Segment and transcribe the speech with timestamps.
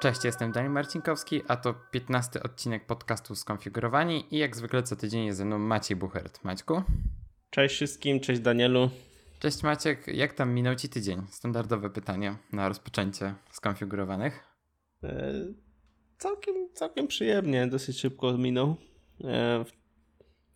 [0.00, 5.24] Cześć, jestem Daniel Marcinkowski, a to 15 odcinek podcastu Skonfigurowani i jak zwykle co tydzień
[5.26, 6.44] jest ze mną Maciej Buchert.
[6.44, 6.82] Maćku?
[7.50, 8.90] Cześć wszystkim, cześć Danielu.
[9.38, 11.22] Cześć Maciek, jak tam minął Ci tydzień?
[11.30, 14.44] Standardowe pytanie na rozpoczęcie skonfigurowanych.
[15.04, 15.32] E,
[16.18, 18.76] całkiem, całkiem przyjemnie, dosyć szybko minął.
[19.24, 19.70] E, w,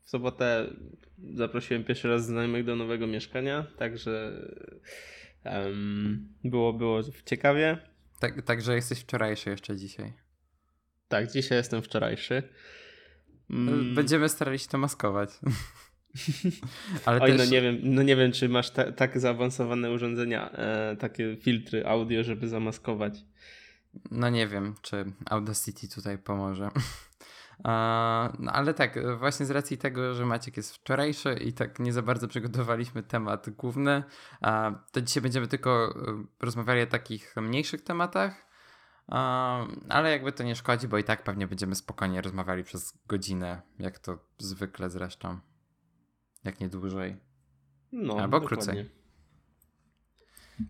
[0.00, 0.66] w sobotę
[1.34, 4.32] zaprosiłem pierwszy raz znajomych do nowego mieszkania, także
[5.44, 7.91] um, było, było ciekawie.
[8.22, 10.12] Tak, także jesteś wczorajszy jeszcze dzisiaj.
[11.08, 12.42] Tak, dzisiaj jestem wczorajszy.
[13.50, 13.94] Mm.
[13.94, 15.30] Będziemy starali się to maskować.
[17.04, 17.46] Ale Oj, no też...
[17.46, 21.86] no nie wiem, no nie wiem, czy masz ta, tak zaawansowane urządzenia, e, takie filtry
[21.86, 23.24] audio, żeby zamaskować.
[24.10, 26.68] No nie wiem, czy Audacity tutaj pomoże.
[28.38, 32.02] No ale tak, właśnie z racji tego, że Maciek jest wczorajszy i tak nie za
[32.02, 34.02] bardzo przygotowaliśmy temat główny,
[34.92, 38.46] to dzisiaj będziemy tylko e, rozmawiali o takich mniejszych tematach,
[39.88, 43.98] ale jakby to nie szkodzi, bo i tak pewnie będziemy spokojnie rozmawiali przez godzinę, jak
[43.98, 45.38] to zwykle zresztą.
[46.44, 47.16] Jak nie dłużej.
[47.92, 48.56] No, Albo dokładnie.
[48.56, 49.01] krócej.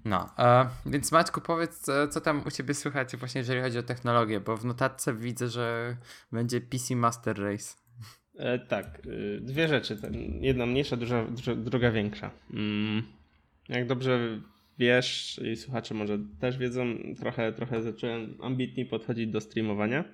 [0.05, 4.41] No, e, więc Maćku, powiedz, co tam u Ciebie słychać właśnie jeżeli chodzi o technologię,
[4.41, 5.97] bo w notatce widzę, że
[6.33, 7.75] będzie PC Master Race.
[8.39, 9.99] E, tak, e, dwie rzeczy.
[10.41, 12.31] Jedna mniejsza, duża, druga większa.
[12.53, 13.03] Mm,
[13.69, 14.41] jak dobrze
[14.79, 16.85] wiesz i słuchacze może też wiedzą,
[17.21, 20.05] trochę, trochę zacząłem ambitnie podchodzić do streamowania.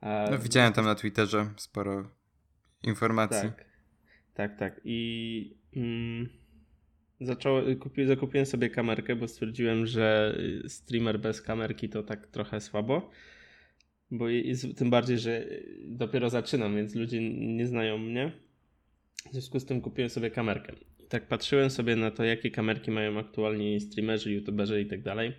[0.00, 2.10] E, no, widziałem tam na Twitterze sporo
[2.82, 3.48] informacji.
[3.48, 3.64] Tak,
[4.34, 4.80] tak, tak.
[4.84, 5.56] I...
[5.76, 6.39] Mm,
[7.20, 13.10] zacząłem, kupi, zakupiłem sobie kamerkę, bo stwierdziłem, że streamer bez kamerki to tak trochę słabo.
[14.10, 15.46] Bo jest, tym bardziej, że
[15.84, 18.32] dopiero zaczynam, więc ludzie nie znają mnie.
[19.30, 20.72] W związku z tym kupiłem sobie kamerkę.
[20.98, 25.32] I tak patrzyłem sobie na to, jakie kamerki mają aktualnie streamerzy, youtuberzy i tak dalej.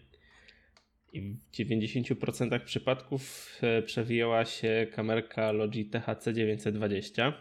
[1.13, 7.33] I w 90% przypadków e, przewijała się kamerka Logitech C920.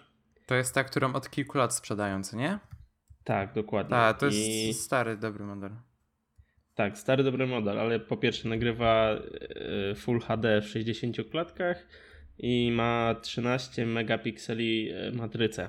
[0.46, 2.58] To jest ta, którą od kilku lat sprzedają, co nie?
[3.24, 3.90] Tak, dokładnie.
[3.90, 4.74] Tak, to jest I...
[4.74, 5.70] stary, dobry model.
[6.74, 11.86] Tak, stary, dobry model, ale po pierwsze nagrywa e, Full HD w 60 klatkach
[12.38, 15.68] i ma 13 megapikseli e, matrycę.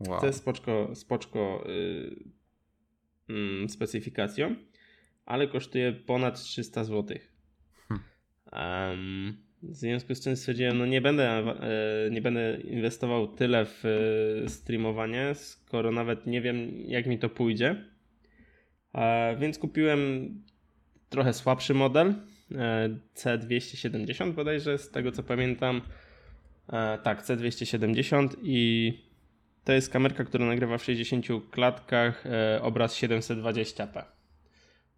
[0.00, 0.20] Wow.
[0.20, 2.16] To jest spoczko, spoczko yy,
[3.28, 4.56] yy, specyfikacją,
[5.26, 7.18] ale kosztuje ponad 300 zł.
[7.88, 8.04] Hmm.
[8.52, 13.84] Um, w związku z czym stwierdziłem, no nie będę, e, nie będę inwestował tyle w
[13.84, 17.84] e, streamowanie, skoro nawet nie wiem, jak mi to pójdzie.
[18.94, 20.30] E, więc kupiłem
[21.08, 22.14] trochę słabszy model,
[23.14, 25.80] C270 bodajże, z tego co pamiętam.
[27.02, 28.92] Tak, C270 i
[29.64, 32.24] to jest kamerka, która nagrywa w 60 klatkach
[32.60, 34.13] obraz 720p.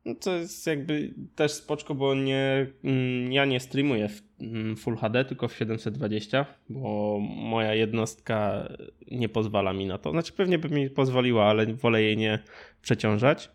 [0.06, 4.96] No to jest jakby też spoczko, bo nie, mm, ja nie streamuję w mm, Full
[4.96, 8.68] HD, tylko w 720, bo moja jednostka
[9.10, 10.10] nie pozwala mi na to.
[10.10, 12.38] Znaczy pewnie by mi pozwoliła, ale wolę jej nie
[12.82, 13.50] przeciążać.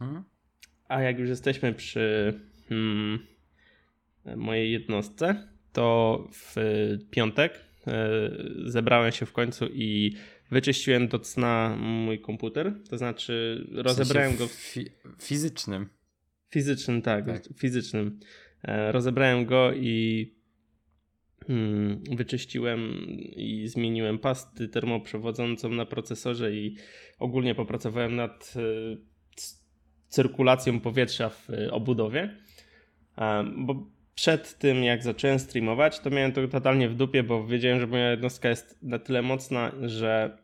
[0.00, 0.24] Mhm.
[0.88, 2.34] A jak już jesteśmy przy
[2.68, 3.26] hmm,
[4.36, 6.56] mojej jednostce, to w
[7.10, 8.20] piątek e,
[8.64, 10.16] zebrałem się w końcu i
[10.52, 14.58] wyczyściłem do cna mój komputer, to znaczy rozebrałem w sensie go.
[14.58, 14.86] Fi
[15.20, 15.88] fizycznym.
[16.50, 17.42] Fizycznym, tak, tak.
[17.56, 18.20] fizycznym.
[18.62, 20.28] E, rozebrałem go i
[21.46, 22.80] hmm, wyczyściłem
[23.36, 26.76] i zmieniłem pasty termoprzewodzącą na procesorze i
[27.18, 28.60] ogólnie popracowałem nad e,
[30.08, 32.36] cyrkulacją powietrza w e, obudowie.
[33.56, 37.86] Bo przed tym, jak zacząłem streamować, to miałem to totalnie w dupie, bo wiedziałem, że
[37.86, 40.38] moja jednostka jest na tyle mocna, że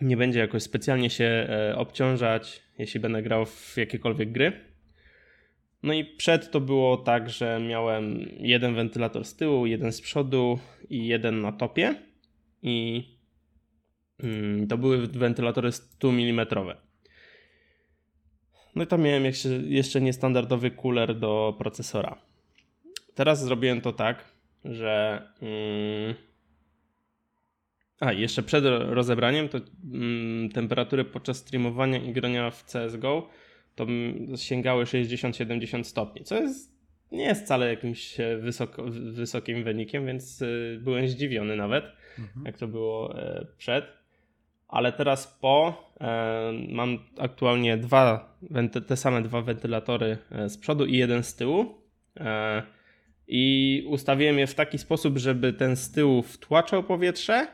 [0.00, 4.52] nie będzie jakoś specjalnie się e, obciążać, jeśli będę grał w jakiekolwiek gry.
[5.82, 10.58] No i przed to było tak, że miałem jeden wentylator z tyłu, jeden z przodu
[10.90, 11.94] i jeden na topie.
[12.62, 13.04] I
[14.22, 16.46] mm, to były wentylatory 100 mm.
[18.74, 22.27] No i tam miałem jeszcze, jeszcze niestandardowy cooler do procesora.
[23.18, 24.24] Teraz zrobiłem to tak,
[24.64, 25.22] że.
[25.42, 26.14] Mm,
[28.00, 29.58] a, jeszcze przed rozebraniem to
[29.92, 33.28] mm, temperatury podczas streamowania i grania w CSGO
[33.74, 33.86] to
[34.36, 36.78] sięgały 60-70 stopni, co jest
[37.12, 41.84] nie jest wcale jakimś e, wysoko, wysokim wynikiem, więc y, byłem zdziwiony nawet,
[42.18, 42.46] mhm.
[42.46, 43.84] jak to było e, przed.
[44.68, 48.36] Ale teraz po e, mam aktualnie dwa,
[48.86, 51.74] te same dwa wentylatory z przodu i jeden z tyłu.
[53.28, 57.46] I ustawiłem je w taki sposób, żeby ten z tyłu wtłaczał powietrze,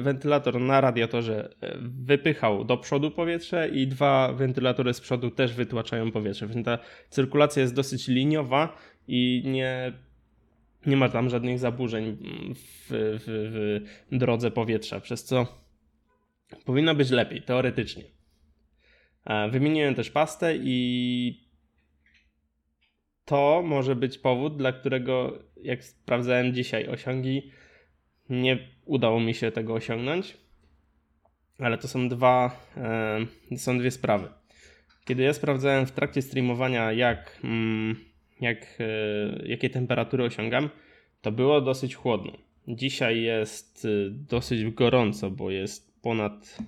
[0.00, 6.12] wentylator na radiatorze e, wypychał do przodu powietrze i dwa wentylatory z przodu też wytłaczają
[6.12, 6.46] powietrze.
[6.46, 6.78] Więc ta
[7.08, 8.76] cyrkulacja jest dosyć liniowa
[9.08, 9.92] i nie,
[10.86, 12.16] nie ma tam żadnych zaburzeń
[12.54, 13.24] w, w,
[14.10, 15.46] w drodze powietrza, przez co
[16.64, 18.02] powinno być lepiej, teoretycznie.
[19.50, 21.51] Wymieniłem też pastę i
[23.24, 27.50] to może być powód, dla którego, jak sprawdzałem dzisiaj osiągi,
[28.30, 30.36] nie udało mi się tego osiągnąć.
[31.58, 34.28] Ale to są dwa, e, są dwie sprawy.
[35.04, 37.96] Kiedy ja sprawdzałem w trakcie streamowania, jak, mm,
[38.40, 40.70] jak, e, jakie temperatury osiągam,
[41.20, 42.32] to było dosyć chłodno.
[42.68, 46.58] Dzisiaj jest e, dosyć gorąco, bo jest ponad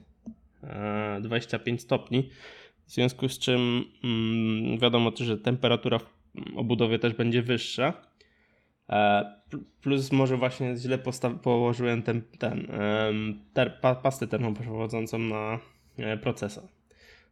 [1.23, 2.31] 25 stopni.
[2.87, 6.14] W związku z czym mm, wiadomo że temperatura w
[6.57, 7.93] obudowie też będzie wyższa.
[8.89, 9.25] E,
[9.81, 10.99] plus może właśnie źle
[11.43, 12.67] położyłem ten, ten
[13.53, 15.59] ter, pastę termoprzewodzącą na
[15.99, 16.69] e, procesor.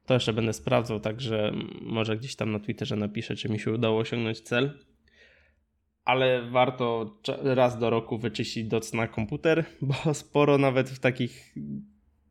[0.07, 1.53] To jeszcze będę sprawdzał, także
[1.83, 4.79] może gdzieś tam na Twitterze napiszę, czy mi się udało osiągnąć cel.
[6.05, 9.65] Ale warto raz do roku wyczyścić doc na komputer,
[10.05, 11.55] bo sporo nawet w takich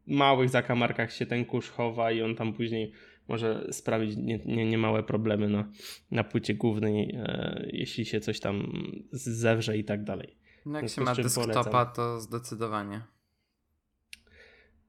[0.07, 2.91] małych zakamarkach się ten kurz chowa i on tam później
[3.27, 5.69] może sprawić niemałe nie, nie, małe problemy na,
[6.12, 8.73] na płycie głównej, e, jeśli się coś tam
[9.12, 10.38] zewrze i tak dalej.
[10.65, 11.94] No jak się ma desktopa, polecam.
[11.95, 13.01] to zdecydowanie.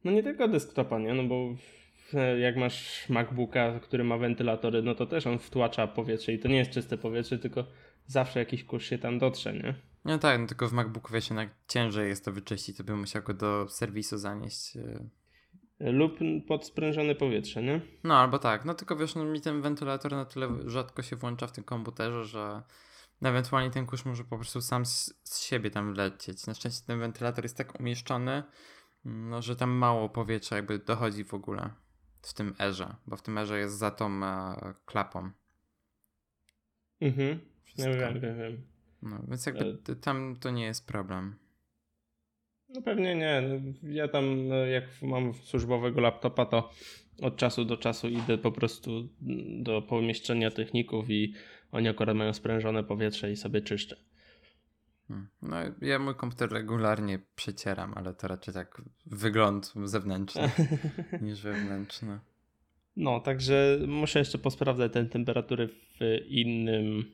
[0.04, 1.14] No nie tylko desktopa, nie?
[1.14, 1.54] No bo
[2.40, 6.56] jak masz MacBooka, który ma wentylatory, no to też on wtłacza powietrze i to nie
[6.56, 7.64] jest czyste powietrze, tylko
[8.06, 9.74] zawsze jakiś kurz się tam dotrze, nie?
[10.04, 13.22] No tak, no tylko w MacBooku wiesz, jednak ciężej jest to wyczyścić, to bym musiał
[13.22, 14.78] go do serwisu zanieść.
[15.82, 16.18] Lub
[16.48, 17.80] pod sprężone powietrze, nie?
[18.04, 21.46] No albo tak, no tylko wiesz, no, mi ten wentylator na tyle rzadko się włącza
[21.46, 22.62] w tym komputerze, że
[23.22, 26.46] ewentualnie ten kurz może po prostu sam z, z siebie tam lecieć.
[26.46, 28.42] Na szczęście ten wentylator jest tak umieszczony,
[29.04, 31.70] no, że tam mało powietrza jakby dochodzi w ogóle
[32.22, 35.30] w tym erze, bo w tym erze jest za tą e, klapą.
[37.00, 37.40] Mhm,
[37.78, 38.62] ja wiem, wiem, wiem.
[39.02, 39.96] No, więc jakby e...
[39.96, 41.36] tam to nie jest problem.
[42.74, 43.42] No pewnie nie.
[43.82, 46.70] Ja tam no, jak mam służbowego laptopa, to
[47.22, 49.08] od czasu do czasu idę po prostu
[49.58, 51.34] do pomieszczenia techników i
[51.72, 53.96] oni akurat mają sprężone powietrze i sobie czyszczę.
[55.08, 55.28] Hmm.
[55.42, 60.50] No ja mój komputer regularnie przecieram, ale to raczej tak wygląd zewnętrzny
[61.22, 62.20] niż wewnętrzny.
[62.96, 67.04] No, także muszę jeszcze posprawdzać te temperatury w innym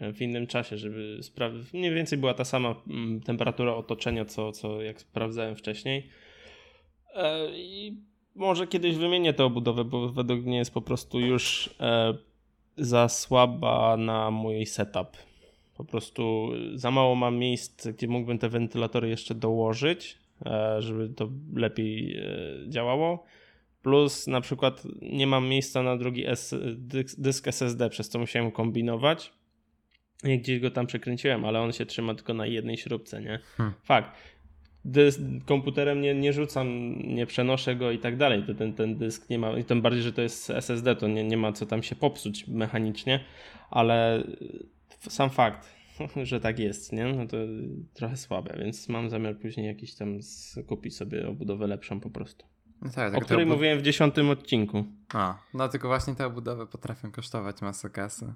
[0.00, 1.72] w innym czasie, żeby sprawdzić.
[1.72, 6.08] Mniej więcej była ta sama mm, temperatura otoczenia, co, co jak sprawdzałem wcześniej.
[7.14, 7.96] E, I
[8.34, 12.14] może kiedyś wymienię tę obudowę, bo według mnie jest po prostu już e,
[12.76, 15.16] za słaba na mój setup.
[15.76, 21.28] Po prostu za mało mam miejsc, gdzie mógłbym te wentylatory jeszcze dołożyć, e, żeby to
[21.54, 22.22] lepiej
[22.68, 23.24] działało.
[23.82, 26.24] Plus na przykład nie mam miejsca na drugi
[27.18, 29.32] dysk SSD, przez co musiałem kombinować
[30.24, 33.38] gdzieś go tam przekręciłem, ale on się trzyma tylko na jednej śrubce, nie?
[33.56, 33.74] Hmm.
[33.82, 34.10] Fakt.
[35.46, 36.68] Komputerem nie, nie rzucam,
[36.98, 38.42] nie przenoszę go i tak dalej.
[38.46, 41.24] To ten, ten dysk nie ma, i tym bardziej, że to jest SSD, to nie,
[41.24, 43.24] nie ma co tam się popsuć mechanicznie,
[43.70, 44.24] ale
[45.00, 45.74] sam fakt,
[46.22, 47.04] że tak jest, nie?
[47.04, 47.36] No to
[47.94, 50.18] trochę słabe, więc mam zamiar później jakiś tam
[50.66, 52.46] kupić sobie obudowę lepszą po prostu.
[52.82, 54.84] No tak, tak o której mówiłem w dziesiątym odcinku.
[55.14, 58.34] A, no tylko właśnie te obudowy potrafią kosztować masę kasy.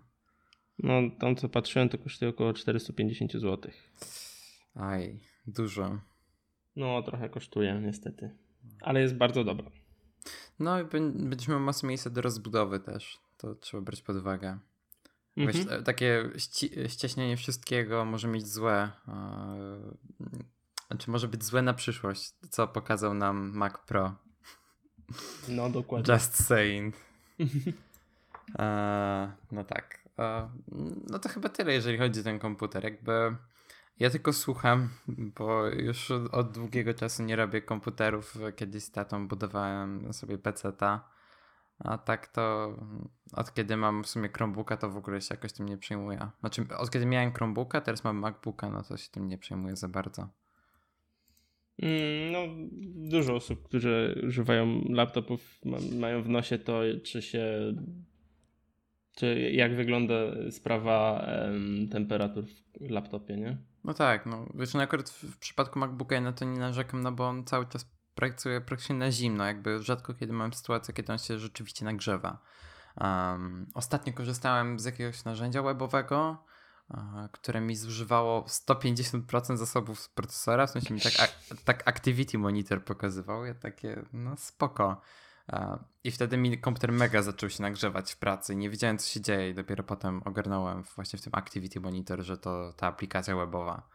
[0.82, 3.72] No, tam co patrzyłem, to kosztuje około 450 zł.
[4.74, 6.00] Aj, dużo.
[6.76, 8.30] No, trochę kosztuje, niestety.
[8.80, 9.70] Ale jest bardzo dobra.
[10.58, 13.20] No i będziesz miał masę miejsca do rozbudowy też.
[13.36, 14.58] To trzeba brać pod uwagę.
[15.36, 15.66] Mhm.
[15.66, 18.90] Wiesz, takie ści ścieśnienie wszystkiego może mieć złe.
[20.20, 20.44] Yy,
[20.88, 24.14] znaczy może być złe na przyszłość, co pokazał nam Mac Pro.
[25.48, 26.14] No, dokładnie.
[26.14, 26.94] Just saying.
[29.52, 29.99] no tak.
[31.10, 32.84] No to chyba tyle, jeżeli chodzi o ten komputer.
[32.84, 33.36] Jakby
[33.98, 38.38] ja tylko słucham, bo już od długiego czasu nie robię komputerów.
[38.56, 41.10] Kiedyś z tatą budowałem sobie PC-ta.
[41.78, 42.74] A tak to
[43.32, 46.30] od kiedy mam w sumie Chromebooka, to w ogóle się jakoś tym nie przejmuję.
[46.40, 49.88] Znaczy, od kiedy miałem Chromebooka, teraz mam MacBooka, no to się tym nie przejmuję za
[49.88, 50.28] bardzo.
[51.82, 52.38] Mm, no,
[53.10, 55.60] dużo osób, które używają laptopów,
[55.98, 57.74] mają w nosie to, czy się
[59.20, 60.14] czy jak wygląda
[60.50, 62.44] sprawa um, temperatur
[62.80, 63.56] w laptopie, nie?
[63.84, 67.28] No tak, no wiesz, no akurat w, przypadku MacBooka na to nie narzekam, no bo
[67.28, 71.38] on cały czas pracuje praktycznie na zimno, jakby rzadko kiedy mam sytuację, kiedy on się
[71.38, 72.42] rzeczywiście nagrzewa.
[73.00, 76.44] Um, ostatnio korzystałem z jakiegoś narzędzia webowego,
[77.32, 81.12] które mi zużywało 150% zasobów z procesora, w sensie mi tak,
[81.64, 85.00] tak Activity Monitor pokazywał, ja takie, no spoko.
[86.04, 88.56] I wtedy mi komputer mega zaczął się nagrzewać w pracy.
[88.56, 92.38] Nie wiedziałem, co się dzieje, i dopiero potem ogarnąłem właśnie w tym Activity Monitor, że
[92.38, 93.88] to ta aplikacja webowa.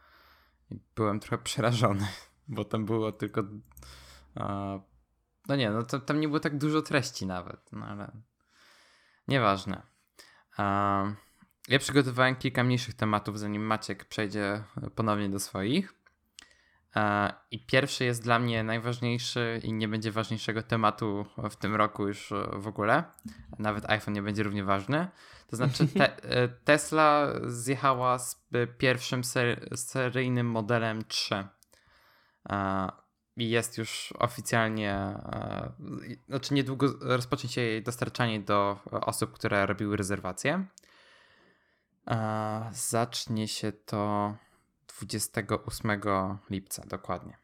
[0.70, 2.06] I byłem trochę przerażony,
[2.48, 3.42] bo tam było tylko.
[5.48, 8.12] No nie, no to, tam nie było tak dużo treści nawet, no ale
[9.28, 9.82] nieważne.
[11.68, 15.94] Ja przygotowałem kilka mniejszych tematów, zanim Maciek przejdzie ponownie do swoich.
[16.96, 22.08] E, I pierwszy jest dla mnie najważniejszy i nie będzie ważniejszego tematu w tym roku
[22.08, 23.04] już e, w ogóle.
[23.58, 25.08] Nawet iPhone nie będzie równie ważny.
[25.46, 28.46] To znaczy, te, e, Tesla zjechała z
[28.78, 29.22] pierwszym
[29.74, 31.48] seryjnym modelem 3.
[33.36, 35.18] I jest już oficjalnie,
[36.28, 40.66] znaczy niedługo rozpocznie się jej dostarczanie do osób, które robiły rezerwację.
[42.72, 44.34] Zacznie się to
[45.00, 46.00] 28
[46.50, 47.36] lipca, dokładnie.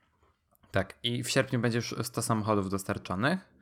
[0.71, 3.53] Tak, i w sierpniu będzie już 100 samochodów dostarczonych.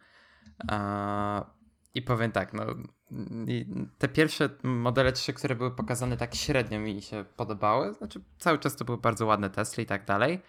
[1.95, 2.65] I powiem tak, no,
[3.99, 7.95] te pierwsze modele 3, które były pokazane tak średnio mi się podobały.
[7.95, 10.43] Znaczy, cały czas to były bardzo ładne Tesla i tak dalej,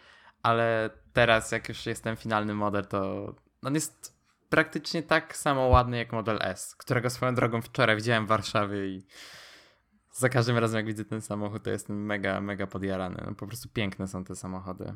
[0.43, 3.33] ale teraz, jak już jest ten finalny model, to
[3.63, 8.29] on jest praktycznie tak samo ładny jak model S, którego swoją drogą wczoraj widziałem w
[8.29, 9.05] Warszawie i
[10.11, 13.23] za każdym razem, jak widzę ten samochód, to jestem mega, mega podjarany.
[13.25, 14.93] No, po prostu piękne są te samochody.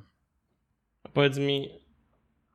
[1.03, 1.69] A powiedz mi,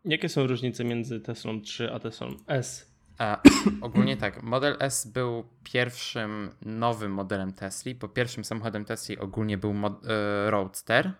[0.05, 2.90] jakie są różnice między Teslą 3 a Teslą S?
[3.19, 3.43] A,
[3.81, 9.75] ogólnie tak, model S był pierwszym nowym modelem Tesli, bo pierwszym samochodem Tesli ogólnie był
[9.75, 11.12] mod, e, Roadster.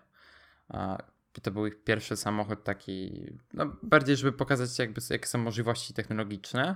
[0.69, 0.97] A,
[1.41, 6.75] to był ich pierwszy samochód taki, no bardziej żeby pokazać jakby jakie są możliwości technologiczne.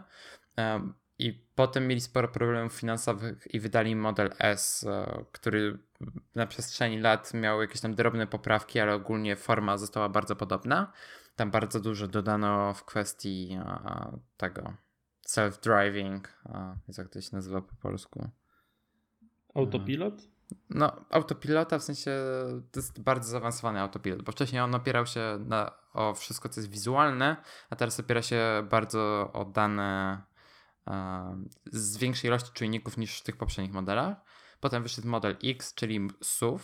[1.20, 5.78] I potem mieli sporo problemów finansowych i wydali model S, e, który
[6.36, 10.92] na przestrzeni lat miał jakieś tam drobne poprawki, ale ogólnie forma została bardzo podobna.
[11.36, 14.74] Tam bardzo dużo dodano w kwestii e, tego
[15.28, 16.22] self-driving,
[16.98, 18.30] jak to się nazywa po polsku.
[19.54, 20.14] Autopilot?
[20.70, 22.12] No, autopilota w sensie
[22.72, 26.72] to jest bardzo zaawansowany autopilot, bo wcześniej on opierał się na, o wszystko, co jest
[26.72, 27.36] wizualne,
[27.70, 30.22] a teraz opiera się bardzo o dane
[31.66, 34.18] z większej ilości czujników niż w tych poprzednich modelach.
[34.60, 36.64] Potem wyszedł model X, czyli SUV,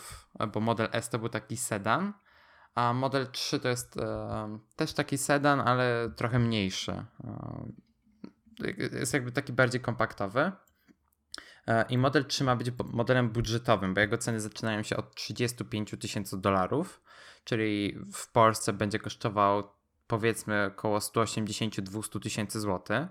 [0.52, 2.12] bo model S to był taki sedan,
[2.74, 3.94] a model 3 to jest
[4.76, 7.04] też taki sedan, ale trochę mniejszy.
[8.92, 10.52] Jest jakby taki bardziej kompaktowy.
[11.66, 15.94] E, I model 3 ma być modelem budżetowym, bo jego ceny zaczynają się od 35
[16.00, 17.02] tysięcy dolarów,
[17.44, 19.62] czyli w Polsce będzie kosztował
[20.06, 23.06] powiedzmy około 180-200 tysięcy złotych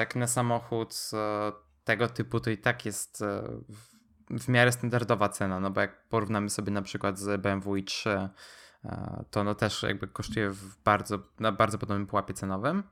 [0.00, 1.52] jak na samochód e,
[1.84, 3.42] tego typu to i tak jest e,
[4.30, 8.10] w miarę standardowa cena, no bo jak porównamy sobie na przykład z BMW i3,
[8.84, 12.82] e, to ono też jakby kosztuje w bardzo, na bardzo podobnym pułapie cenowym.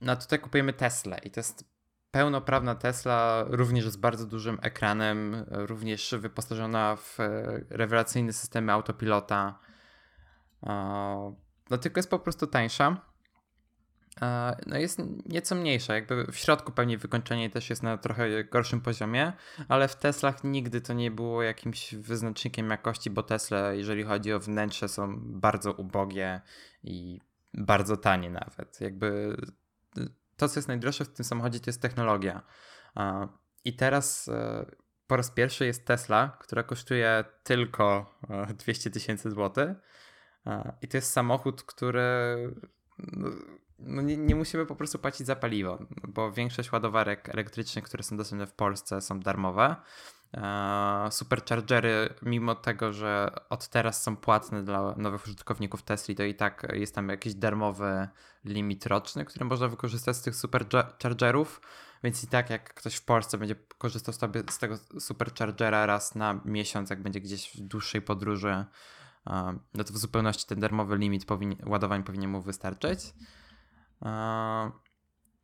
[0.00, 1.64] No tutaj kupujemy Tesla i to jest
[2.10, 7.18] pełnoprawna Tesla, również z bardzo dużym ekranem, również wyposażona w
[7.70, 9.58] rewelacyjny systemy autopilota.
[11.70, 12.96] No tylko jest po prostu tańsza
[14.66, 15.94] no jest nieco mniejsza.
[15.94, 19.32] Jakby w środku pewnie wykończenie też jest na trochę gorszym poziomie,
[19.68, 24.40] ale w Teslach nigdy to nie było jakimś wyznacznikiem jakości, bo Tesla, jeżeli chodzi o
[24.40, 26.40] wnętrze, są bardzo ubogie
[26.82, 27.20] i
[27.54, 28.80] bardzo tanie nawet.
[28.80, 29.36] Jakby
[30.36, 32.42] to, co jest najdroższe w tym samochodzie, to jest technologia.
[33.64, 34.66] I teraz e,
[35.06, 38.14] po raz pierwszy jest Tesla, która kosztuje tylko
[38.58, 39.68] 200 e, tysięcy złotych.
[40.82, 42.10] I to jest samochód, który
[43.78, 45.78] no, nie, nie, musimy po prostu płacić za paliwo,
[46.08, 49.76] bo większość ładowarek elektrycznych, które są dostępne w Polsce, są darmowe.
[50.34, 56.34] E, superchargery, mimo tego, że od teraz są płatne dla nowych użytkowników Tesla, to i
[56.34, 58.08] tak jest tam jakiś darmowy
[58.44, 61.60] limit roczny, który można wykorzystać z tych superchargerów.
[62.04, 64.14] Więc i tak, jak ktoś w Polsce będzie korzystał
[64.50, 68.64] z tego superchargera raz na miesiąc, jak będzie gdzieś w dłuższej podróży,
[69.26, 73.00] e, no to w zupełności ten darmowy limit powinien, ładowań powinien mu wystarczyć.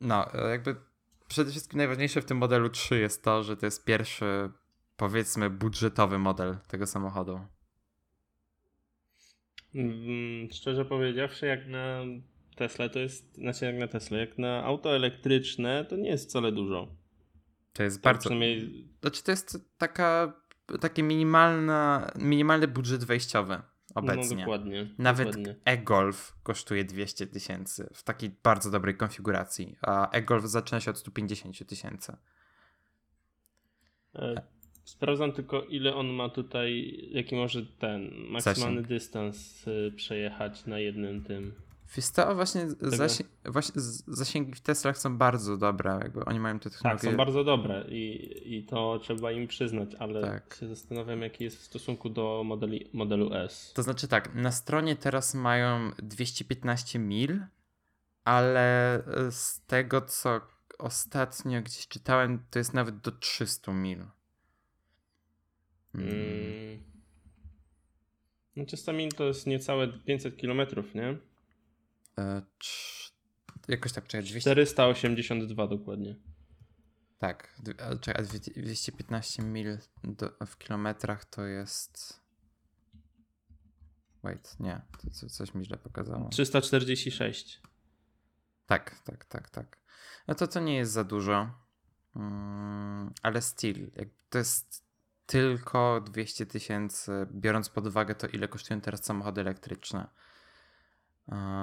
[0.00, 0.76] No, jakby
[1.28, 4.50] przede wszystkim najważniejsze w tym modelu 3 jest to, że to jest pierwszy,
[4.96, 7.40] powiedzmy, budżetowy model tego samochodu.
[9.74, 12.00] Mm, szczerze powiedziawszy, jak na
[12.56, 16.52] Tesla to jest, znaczy jak na Tesla, jak na auto elektryczne to nie jest wcale
[16.52, 16.96] dużo.
[17.72, 18.20] To jest to bardzo.
[18.20, 18.88] Przynajmniej...
[19.00, 20.32] Znaczy to jest taka,
[20.80, 23.62] taki minimalna, minimalny budżet wejściowy
[23.94, 24.36] obecnie.
[24.36, 24.88] No, dokładnie.
[24.98, 30.98] Nawet e-Golf kosztuje 200 tysięcy w takiej bardzo dobrej konfiguracji, a e-Golf zaczyna się od
[30.98, 32.16] 150 tysięcy.
[34.14, 34.42] E,
[34.84, 38.86] sprawdzam tylko, ile on ma tutaj, jaki może ten maksymalny Zasięg.
[38.86, 41.54] dystans y, przejechać na jednym tym.
[41.96, 46.70] Wiesz to właśnie, zasi właśnie zasięgi w Teslach są bardzo dobre, jakby oni mają te
[46.70, 47.02] technologie.
[47.02, 50.56] Tak, są bardzo dobre i, i to trzeba im przyznać, ale tak.
[50.60, 53.72] się zastanawiam jaki jest w stosunku do modeli, modelu S.
[53.74, 57.40] To znaczy tak, na stronie teraz mają 215 mil,
[58.24, 60.40] ale z tego co
[60.78, 64.04] ostatnio gdzieś czytałem, to jest nawet do 300 mil.
[65.92, 66.10] Hmm.
[66.10, 66.82] Hmm.
[68.56, 71.31] No 300 mil to jest niecałe 500 kilometrów, nie?
[72.18, 72.42] E,
[73.68, 74.66] jakoś tak, czekaj, 200...
[74.66, 76.16] 482 dokładnie.
[77.18, 77.60] Tak,
[78.00, 78.26] czekaj,
[78.56, 82.22] 215 mil do, w kilometrach to jest...
[84.22, 84.80] Wait, nie,
[85.20, 86.28] to coś mi źle pokazało.
[86.28, 87.62] 346.
[88.66, 89.78] Tak, tak, tak, tak.
[90.28, 91.50] No to to nie jest za dużo,
[92.16, 93.90] mm, ale still,
[94.30, 94.84] to jest
[95.26, 100.08] tylko 200 tysięcy, biorąc pod uwagę to, ile kosztują teraz samochody elektryczne.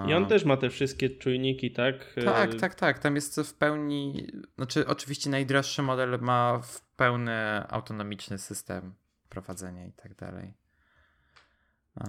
[0.08, 2.16] I on też ma te wszystkie czujniki, tak?
[2.26, 3.00] Tak, tak, tak.
[3.00, 4.28] Tam jest w pełni.
[4.56, 7.34] Znaczy, oczywiście najdroższy model ma w pełny
[7.70, 8.94] autonomiczny system
[9.30, 10.54] prowadzenia i tak dalej.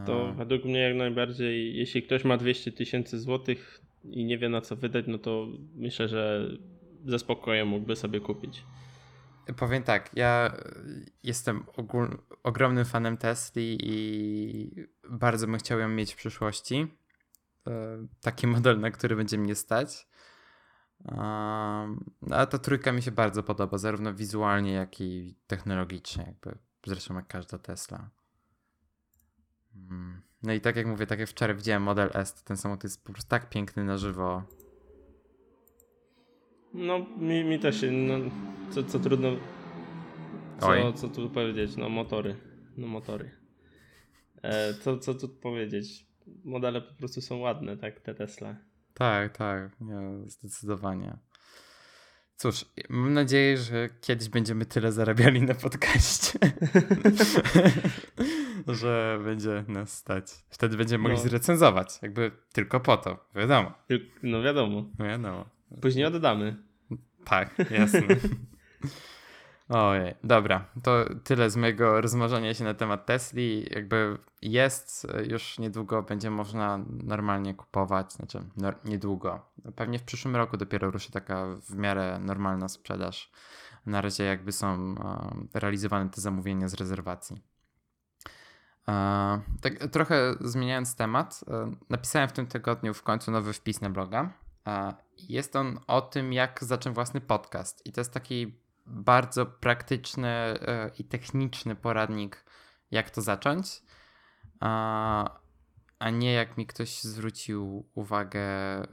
[0.07, 4.61] To według mnie jak najbardziej, jeśli ktoś ma 200 tysięcy złotych i nie wie na
[4.61, 6.51] co wydać, no to myślę, że
[7.07, 8.65] ze spokojem mógłby sobie kupić.
[9.57, 10.57] Powiem tak, ja
[11.23, 16.87] jestem ogól, ogromnym fanem Tesli i bardzo bym chciał ją mieć w przyszłości.
[17.67, 20.09] E, taki model, na który będzie mnie stać.
[22.31, 27.27] A ta trójka mi się bardzo podoba, zarówno wizualnie, jak i technologicznie, jakby zresztą jak
[27.27, 28.11] każda Tesla.
[29.77, 30.23] Mm.
[30.43, 33.05] No i tak jak mówię, tak jak wczoraj widziałem model S, to ten samochód jest
[33.05, 34.43] po prostu tak piękny na żywo.
[36.75, 38.15] No, mi, mi też się, no,
[38.71, 39.29] co, co trudno,
[40.61, 42.37] co, co tu powiedzieć, no motory,
[42.77, 43.31] no motory.
[44.43, 46.10] E, co, co tu powiedzieć,
[46.45, 48.57] modele po prostu są ładne, tak, te Tesla.
[48.95, 51.17] Tak, tak, nie, zdecydowanie.
[52.37, 56.39] Cóż, mam nadzieję, że kiedyś będziemy tyle zarabiali na podcaście,
[58.81, 60.27] że będzie nas stać.
[60.49, 61.23] Wtedy będziemy mogli no.
[61.23, 63.73] zrecenzować, jakby tylko po to, wiadomo.
[64.23, 64.85] No wiadomo.
[64.99, 65.45] No wiadomo.
[65.81, 66.57] Później oddamy.
[67.25, 68.03] Tak, jasne.
[69.71, 73.67] Ojej, dobra, to tyle z mojego rozmarzania się na temat Tesli.
[73.71, 79.41] Jakby jest, już niedługo będzie można normalnie kupować, znaczy no, niedługo.
[79.77, 83.31] Pewnie w przyszłym roku dopiero ruszy taka w miarę normalna sprzedaż.
[83.87, 84.95] Na razie jakby są
[85.55, 87.43] realizowane te zamówienia z rezerwacji.
[89.61, 94.33] Tak trochę zmieniając temat, e, napisałem w tym tygodniu w końcu nowy wpis na bloga.
[95.29, 97.87] Jest on o tym, jak zacząć własny podcast.
[97.87, 102.45] I to jest taki bardzo praktyczny e, i techniczny poradnik,
[102.91, 103.83] jak to zacząć,
[104.61, 105.41] a,
[106.13, 108.87] nie jak mi ktoś zwrócił uwagę e,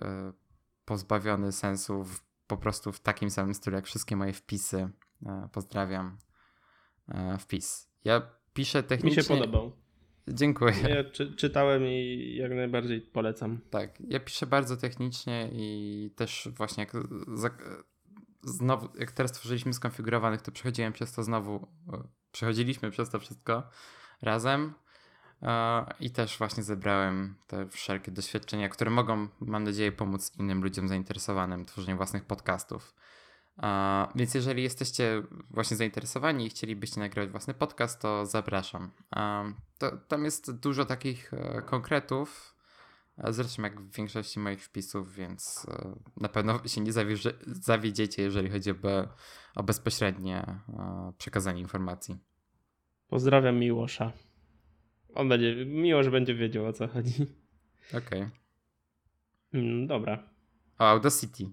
[0.86, 4.90] pozbawiony sensu w, po prostu w takim samym stylu jak wszystkie moje wpisy.
[5.26, 6.18] E, pozdrawiam.
[7.40, 7.90] Wpis.
[8.04, 8.22] Ja
[8.54, 9.18] piszę technicznie.
[9.18, 9.72] Mi się podobał.
[10.28, 10.74] Dziękuję.
[10.90, 13.60] Ja czy, czytałem i jak najbardziej polecam.
[13.70, 16.94] Tak, ja piszę bardzo technicznie i też właśnie jak
[18.48, 23.64] znowu, jak teraz tworzyliśmy skonfigurowanych, to przechodziłem przez to znowu, e, przechodziliśmy przez to wszystko
[24.22, 24.74] razem
[25.42, 30.88] e, i też właśnie zebrałem te wszelkie doświadczenia, które mogą, mam nadzieję, pomóc innym ludziom
[30.88, 32.96] zainteresowanym tworzeniem własnych podcastów.
[33.64, 38.92] E, więc jeżeli jesteście właśnie zainteresowani i chcielibyście nagrywać własny podcast, to zapraszam.
[39.78, 41.32] To, tam jest dużo takich
[41.66, 42.57] konkretów,
[43.30, 46.92] Zresztą jak w większości moich wpisów, więc e, na pewno się nie
[47.46, 48.76] zawiedziecie, jeżeli chodzi o,
[49.56, 52.18] o bezpośrednie e, przekazanie informacji.
[53.08, 54.14] Pozdrawiam Miłosza.
[55.14, 57.26] On będzie, Miłosz będzie wiedział o co chodzi.
[57.90, 58.00] Okej.
[58.02, 58.32] Okay.
[59.54, 60.30] Mm, dobra.
[60.80, 61.44] O Audacity.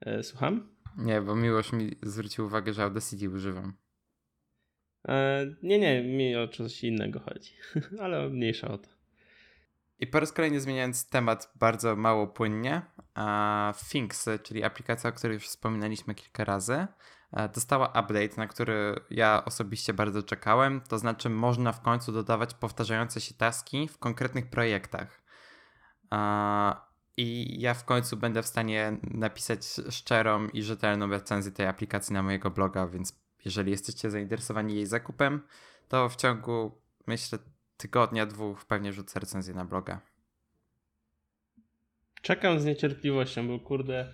[0.00, 0.74] E, słucham?
[0.98, 3.72] Nie, bo Miłosz mi zwrócił uwagę, że Audacity używam.
[5.08, 7.50] E, nie, nie, mi o coś innego chodzi,
[8.02, 8.93] ale mniejsza o to.
[9.98, 12.82] I po raz kolejny zmieniając temat bardzo mało płynnie,
[13.90, 16.86] Things, czyli aplikacja, o której już wspominaliśmy kilka razy,
[17.32, 20.80] e, dostała update, na który ja osobiście bardzo czekałem.
[20.80, 25.24] To znaczy, można w końcu dodawać powtarzające się taski w konkretnych projektach.
[27.16, 32.22] I ja w końcu będę w stanie napisać szczerą i rzetelną recenzję tej aplikacji na
[32.22, 35.42] mojego bloga, więc jeżeli jesteście zainteresowani jej zakupem,
[35.88, 37.38] to w ciągu myślę
[37.76, 40.00] tygodnia, dwóch pewnie rzucę recenzję na bloga.
[42.22, 44.12] Czekam z niecierpliwością, bo kurde,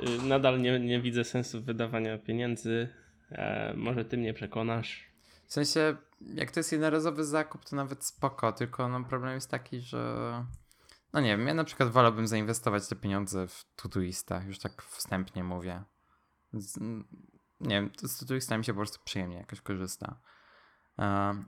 [0.00, 2.88] y, nadal nie, nie widzę sensu wydawania pieniędzy.
[3.30, 5.10] E, może ty mnie przekonasz.
[5.46, 9.80] W sensie, jak to jest jednorazowy zakup, to nawet spoko, tylko no problem jest taki,
[9.80, 10.44] że
[11.12, 15.44] no nie wiem, ja na przykład wolałbym zainwestować te pieniądze w Todoista, już tak wstępnie
[15.44, 15.82] mówię.
[16.52, 16.80] Z,
[17.60, 20.20] nie wiem, z Todoista mi się po prostu przyjemnie jakoś korzysta.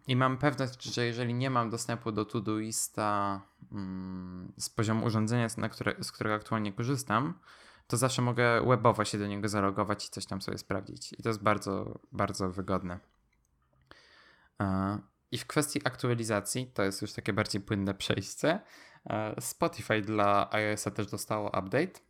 [0.06, 3.40] I mam pewność, że jeżeli nie mam dostępu do Todoista
[3.72, 7.34] mm, z poziomu urządzenia, które, z którego aktualnie korzystam,
[7.86, 11.12] to zawsze mogę webowo się do niego zalogować i coś tam sobie sprawdzić.
[11.12, 12.98] I to jest bardzo, bardzo wygodne.
[15.30, 18.60] I w kwestii aktualizacji, to jest już takie bardziej płynne przejście.
[19.40, 22.00] Spotify dla iOS-a też dostało update.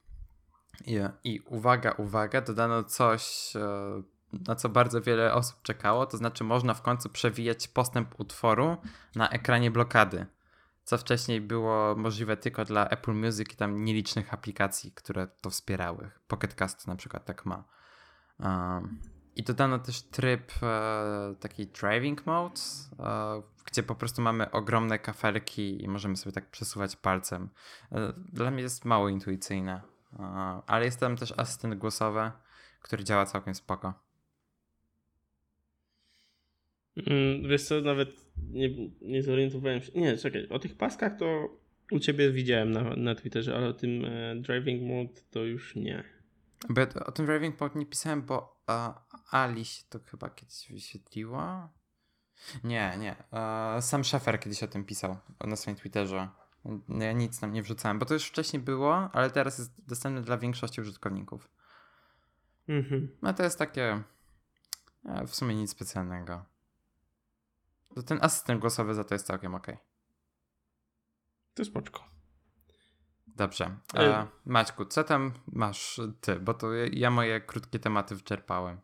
[0.85, 6.45] I, I uwaga, uwaga, dodano coś e, na co bardzo wiele osób czekało, to znaczy
[6.45, 8.77] można w końcu przewijać postęp utworu
[9.15, 10.27] na ekranie blokady,
[10.85, 16.11] co wcześniej było możliwe tylko dla Apple Music i tam nielicznych aplikacji, które to wspierały.
[16.29, 17.65] Pocket Cast na przykład tak ma.
[18.41, 19.01] Um,
[19.37, 22.61] I dodano też tryb e, taki driving mode,
[22.99, 27.49] e, gdzie po prostu mamy ogromne kafelki i możemy sobie tak przesuwać palcem.
[27.93, 29.83] E, dla mnie jest mało intuicyjne,
[30.19, 30.23] e,
[30.67, 32.31] ale jest tam też asystent głosowy,
[32.81, 34.06] który działa całkiem spoko.
[36.97, 38.11] Mm, wiesz co, nawet
[38.53, 38.71] nie,
[39.03, 39.93] nie zorientowałem się.
[39.95, 41.49] Nie, czekaj, o tych paskach to
[41.91, 46.05] u ciebie widziałem na, na Twitterze, ale o tym e, driving mode to już nie.
[46.69, 48.63] Bo ja o tym driving mode nie pisałem, bo
[49.31, 51.73] Ali się to chyba kiedyś wyświetliła.
[52.65, 53.17] Nie, nie.
[53.33, 56.29] E, sam Schaeffer kiedyś o tym pisał na swoim Twitterze.
[56.89, 60.39] Ja nic tam nie wrzucałem, bo to już wcześniej było, ale teraz jest dostępne dla
[60.39, 61.49] większości użytkowników.
[62.69, 63.09] Mhm.
[63.23, 64.03] No to jest takie
[65.05, 66.45] e, w sumie nic specjalnego.
[67.97, 69.67] To ten asystent głosowy za to jest całkiem ok.
[71.55, 72.05] To jest spoczko.
[73.27, 73.77] Dobrze.
[73.95, 76.41] E, Maćku, co tam masz ty?
[76.41, 78.81] Bo to ja moje krótkie tematy wyczerpałem.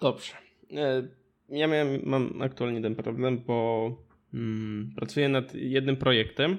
[0.00, 0.32] Dobrze.
[0.72, 1.08] E,
[1.48, 3.90] ja miałem, mam aktualnie jeden problem, bo
[4.32, 6.58] hmm, pracuję nad jednym projektem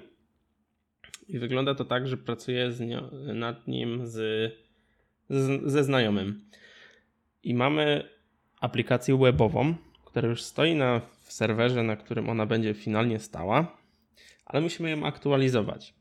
[1.27, 2.71] i wygląda to tak, że pracuję
[3.33, 4.17] nad nim z,
[5.29, 6.49] z, ze znajomym.
[7.43, 8.09] I mamy
[8.61, 9.75] aplikację webową,
[10.05, 13.77] która już stoi na w serwerze, na którym ona będzie finalnie stała,
[14.45, 15.93] ale musimy ją aktualizować.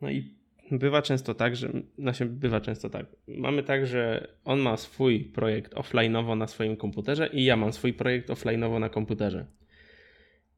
[0.00, 0.34] No i
[0.70, 3.06] bywa często tak, że znaczy bywa często tak.
[3.28, 7.92] Mamy tak, że on ma swój projekt offline'owo na swoim komputerze i ja mam swój
[7.92, 9.46] projekt offline'owo na komputerze.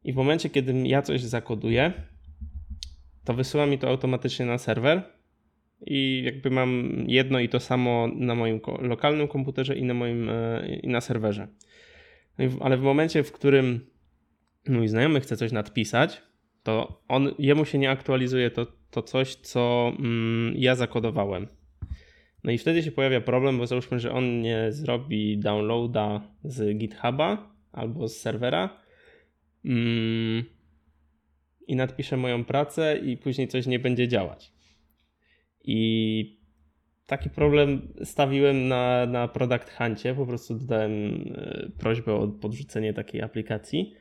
[0.04, 1.92] I w momencie, kiedy ja coś zakoduję,
[3.24, 5.02] to wysyła mi to automatycznie na serwer
[5.86, 10.66] i jakby mam jedno i to samo na moim lokalnym komputerze i na moim e,
[10.82, 11.48] i na serwerze.
[12.38, 13.93] No ale w momencie, w którym
[14.68, 16.22] mój znajomy chce coś nadpisać,
[16.62, 21.48] to on, jemu się nie aktualizuje to, to coś, co mm, ja zakodowałem.
[22.44, 27.54] No i wtedy się pojawia problem, bo załóżmy, że on nie zrobi downloada z GitHuba
[27.72, 28.80] albo z serwera
[29.64, 30.44] mm,
[31.66, 34.52] i nadpisze moją pracę i później coś nie będzie działać.
[35.64, 36.38] I
[37.06, 40.92] taki problem stawiłem na, na Product Huncie, po prostu dodałem
[41.36, 43.94] e, prośbę o podrzucenie takiej aplikacji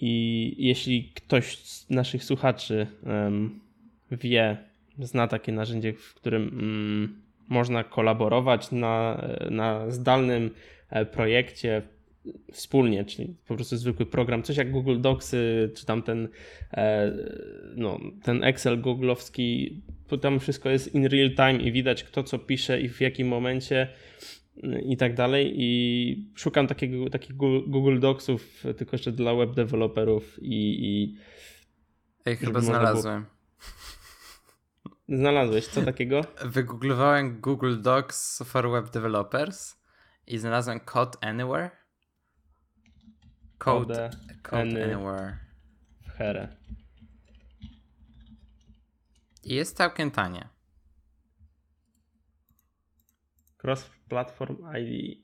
[0.00, 2.86] I jeśli ktoś z naszych słuchaczy
[4.10, 4.56] wie,
[4.98, 10.50] zna takie narzędzie, w którym mm, można kolaborować na, na zdalnym
[10.90, 11.82] e, projekcie
[12.52, 16.28] wspólnie, czyli po prostu zwykły program, coś jak Google Docsy, czy tam ten,
[16.72, 17.12] e,
[17.76, 19.82] no, ten Excel googlowski,
[20.20, 23.88] tam wszystko jest in real time i widać kto co pisze i w jakim momencie
[24.82, 25.54] i tak dalej.
[25.56, 30.86] I szukam takiego, takich Google Docsów, tylko jeszcze dla web developerów i.
[30.86, 31.16] i
[32.26, 33.22] Ej, chyba znalazłem.
[33.24, 33.38] Było...
[35.08, 36.20] Znalazłeś co takiego?
[36.54, 39.76] Wygooglowałem Google Docs for Web Developers
[40.26, 41.70] i znalazłem Code Anywhere.
[43.58, 45.38] Code, code, code any Anywhere.
[46.02, 46.56] W herę.
[49.44, 50.48] I jest całkiem tanie.
[53.62, 55.18] Cross Platform ID.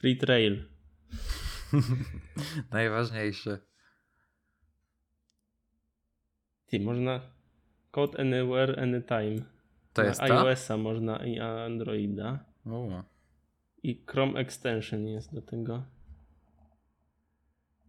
[0.00, 0.64] Free Trail.
[2.70, 3.58] Najważniejsze.
[6.66, 7.20] Ty, można
[7.90, 9.36] Code Anywhere, Anytime.
[9.92, 12.44] To jest iOS-a można i Androida.
[12.64, 13.02] U.
[13.82, 15.84] I Chrome Extension jest do tego.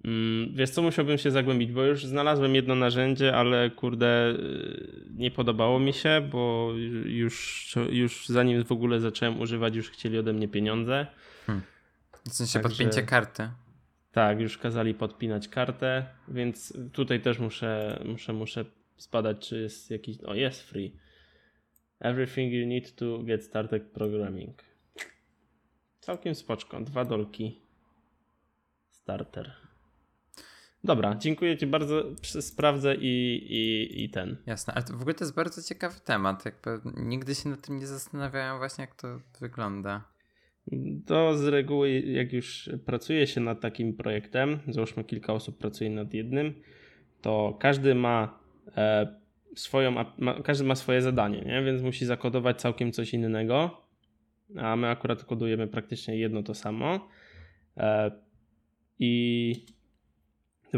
[0.06, 5.32] Mm, wiesz co, musiałbym się zagłębić, bo już znalazłem jedno narzędzie, ale kurde, y, nie
[5.32, 6.72] podobało mi się, bo
[7.06, 11.08] już, już zanim w ogóle zacząłem używać, już chcieli ode mnie pieniądze.
[11.46, 11.64] Hmm.
[12.30, 13.50] W sensie Także, podpięcie karty.
[14.12, 18.66] Tak, już kazali podpinać kartę, więc tutaj też muszę, muszę, muszę
[18.98, 20.18] zbadać, czy jest jakiś.
[20.24, 20.98] O, jest free.
[22.00, 24.64] Everything you need to get started programming.
[26.00, 26.82] Całkiem spoczko.
[26.82, 27.62] Dwa dolki.
[28.90, 29.63] Starter.
[30.84, 34.38] Dobra, dziękuję Ci bardzo, sprawdzę i, i, i ten.
[34.46, 36.46] Jasne, ale w ogóle to jest bardzo ciekawy temat.
[36.46, 40.14] Jakby nigdy się nad tym nie zastanawiałem właśnie, jak to wygląda.
[41.06, 46.14] To z reguły, jak już pracuje się nad takim projektem, załóżmy kilka osób pracuje nad
[46.14, 46.54] jednym,
[47.22, 48.40] to każdy ma
[48.78, 49.16] e,
[49.56, 51.64] swoją, ma, każdy ma swoje zadanie, nie?
[51.64, 53.82] więc musi zakodować całkiem coś innego,
[54.58, 57.08] a my akurat kodujemy praktycznie jedno to samo.
[57.78, 58.12] E,
[59.00, 59.66] I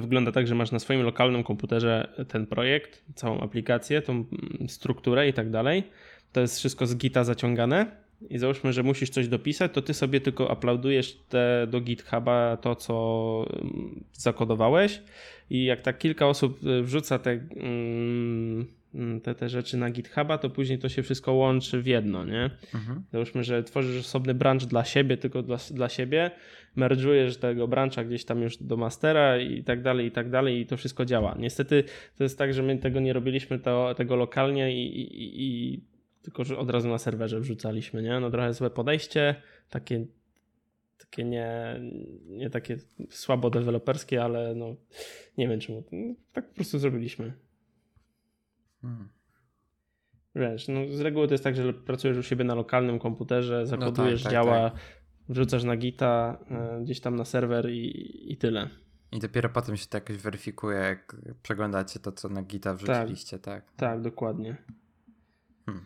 [0.01, 4.25] wygląda tak, że masz na swoim lokalnym komputerze ten projekt, całą aplikację, tą
[4.67, 5.84] strukturę i tak dalej.
[6.31, 10.21] To jest wszystko z Gita zaciągane i załóżmy, że musisz coś dopisać, to ty sobie
[10.21, 15.01] tylko uploadujesz te, do GitHuba to, co mm, zakodowałeś
[15.49, 18.65] i jak tak kilka osób y, wrzuca te, mm,
[19.23, 22.49] te, te rzeczy na GitHuba, to później to się wszystko łączy w jedno, nie?
[22.73, 23.03] Mhm.
[23.12, 26.31] Załóżmy, że tworzysz osobny branch dla siebie, tylko dla, dla siebie,
[26.77, 30.65] merge'ujesz tego brancha gdzieś tam już do mastera i tak dalej, i tak dalej i
[30.65, 31.36] to wszystko działa.
[31.39, 31.84] Niestety
[32.17, 35.81] to jest tak, że my tego nie robiliśmy to, tego lokalnie i, i, i
[36.21, 38.19] tylko że od razu na serwerze wrzucaliśmy, nie?
[38.19, 39.36] No trochę złe podejście,
[39.69, 40.05] takie,
[40.97, 41.79] takie nie,
[42.27, 42.77] nie takie
[43.10, 44.75] słabo deweloperskie, ale no
[45.38, 45.84] nie wiem czemu.
[46.34, 47.34] Tak po prostu zrobiliśmy.
[48.86, 49.10] Hmm.
[50.36, 54.24] Wiesz, no z reguły to jest tak, że pracujesz u siebie na lokalnym komputerze, zakodujesz,
[54.24, 54.80] no tak, tak, działa, tak.
[55.30, 58.69] wrzucasz na gita e, gdzieś tam na serwer i, i tyle.
[59.12, 63.65] I dopiero potem się to jakoś weryfikuje, jak przeglądacie to, co na gita wrzuciliście, tak?
[63.65, 64.58] Tak, tak dokładnie.
[65.65, 65.86] Hmm.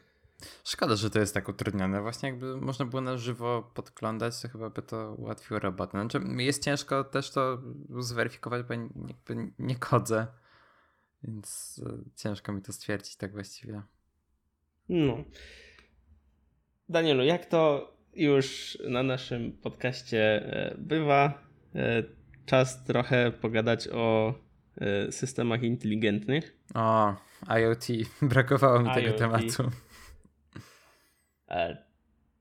[0.64, 2.02] Szkoda, że to jest tak utrudnione.
[2.02, 5.92] Właśnie jakby można było na żywo podglądać, to chyba by to ułatwiło robotę.
[5.92, 7.62] Znaczy, jest ciężko też to
[8.00, 8.74] zweryfikować, bo
[9.08, 10.28] jakby nie kodzę,
[11.24, 13.82] więc e, ciężko mi to stwierdzić tak właściwie.
[14.90, 15.24] No.
[16.90, 21.44] Danielu, jak to już na naszym podcaście e, bywa,
[21.76, 22.04] e,
[22.46, 24.34] czas trochę pogadać o
[25.10, 26.58] systemach inteligentnych.
[26.76, 27.16] O,
[27.60, 27.88] IoT.
[28.32, 28.96] Brakowało mi IoT.
[28.96, 29.72] tego tematu.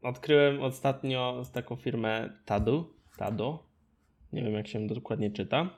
[0.03, 3.69] Odkryłem ostatnio taką firmę Tadu, Tado,
[4.33, 5.71] nie wiem jak się dokładnie czyta.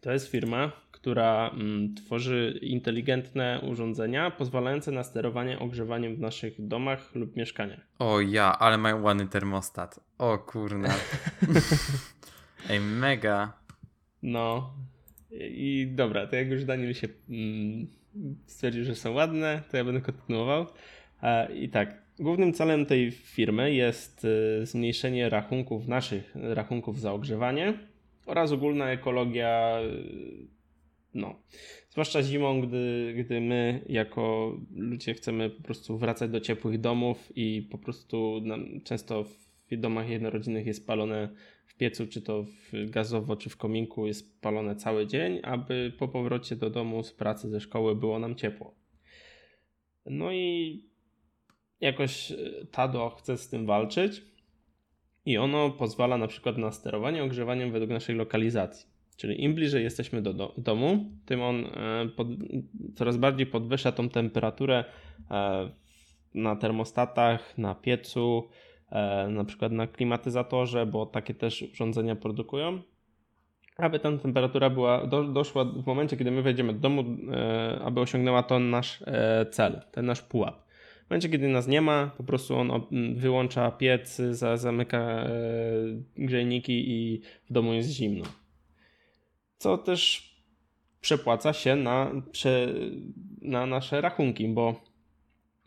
[0.00, 0.72] To jest firma,
[1.02, 7.80] która mm, tworzy inteligentne urządzenia pozwalające na sterowanie ogrzewaniem w naszych domach lub mieszkaniach.
[7.98, 10.00] O ja, ale mają ładny termostat.
[10.18, 10.94] O kurna.
[12.70, 13.52] Ej, mega.
[14.22, 14.74] No.
[15.30, 17.86] I dobra, to jak już Daniel się mm,
[18.46, 20.66] stwierdził, że są ładne, to ja będę kontynuował.
[21.54, 27.74] I tak, Głównym celem tej firmy jest y, zmniejszenie rachunków, naszych rachunków za ogrzewanie
[28.26, 30.61] oraz ogólna ekologia, y,
[31.14, 31.34] no,
[31.90, 37.68] zwłaszcza zimą, gdy, gdy my jako ludzie chcemy po prostu wracać do ciepłych domów i
[37.70, 38.42] po prostu
[38.84, 41.28] często w domach jednorodzinnych jest palone
[41.66, 46.08] w piecu, czy to w gazowo, czy w kominku jest palone cały dzień, aby po
[46.08, 48.74] powrocie do domu z pracy, ze szkoły było nam ciepło.
[50.06, 50.84] No i
[51.80, 52.36] jakoś e,
[52.70, 54.22] Tado chce z tym walczyć
[55.26, 58.91] i ono pozwala na przykład na sterowanie ogrzewaniem według naszej lokalizacji.
[59.16, 62.28] Czyli im bliżej jesteśmy do, do domu, tym on e, pod,
[62.94, 64.84] coraz bardziej podwyższa tą temperaturę
[65.30, 65.70] e,
[66.34, 68.48] na termostatach, na piecu,
[69.28, 72.82] na przykład na klimatyzatorze, bo takie też urządzenia produkują.
[73.76, 77.04] Aby ta temperatura była, do, doszła w momencie, kiedy my wejdziemy do domu,
[77.84, 79.02] aby osiągnęła to nasz
[79.50, 80.62] cel, ten nasz pułap
[81.12, 82.70] momencie, kiedy nas nie ma, po prostu on
[83.16, 85.28] wyłącza piec, za, zamyka e,
[86.16, 87.20] grzejniki i
[87.50, 88.24] w domu jest zimno.
[89.62, 90.30] Co też
[91.00, 92.10] przepłaca się na,
[93.42, 94.80] na nasze rachunki, bo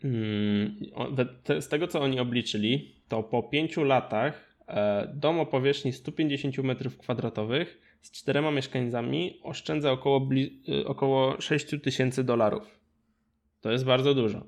[0.04, 0.76] mm,
[1.60, 7.66] z tego co oni obliczyli, to po 5 latach e, dom o powierzchni 150 m2
[8.02, 10.28] z czterema mieszkańcami oszczędza około,
[10.68, 12.80] e, około 6 tysięcy dolarów.
[13.60, 14.46] To jest bardzo dużo.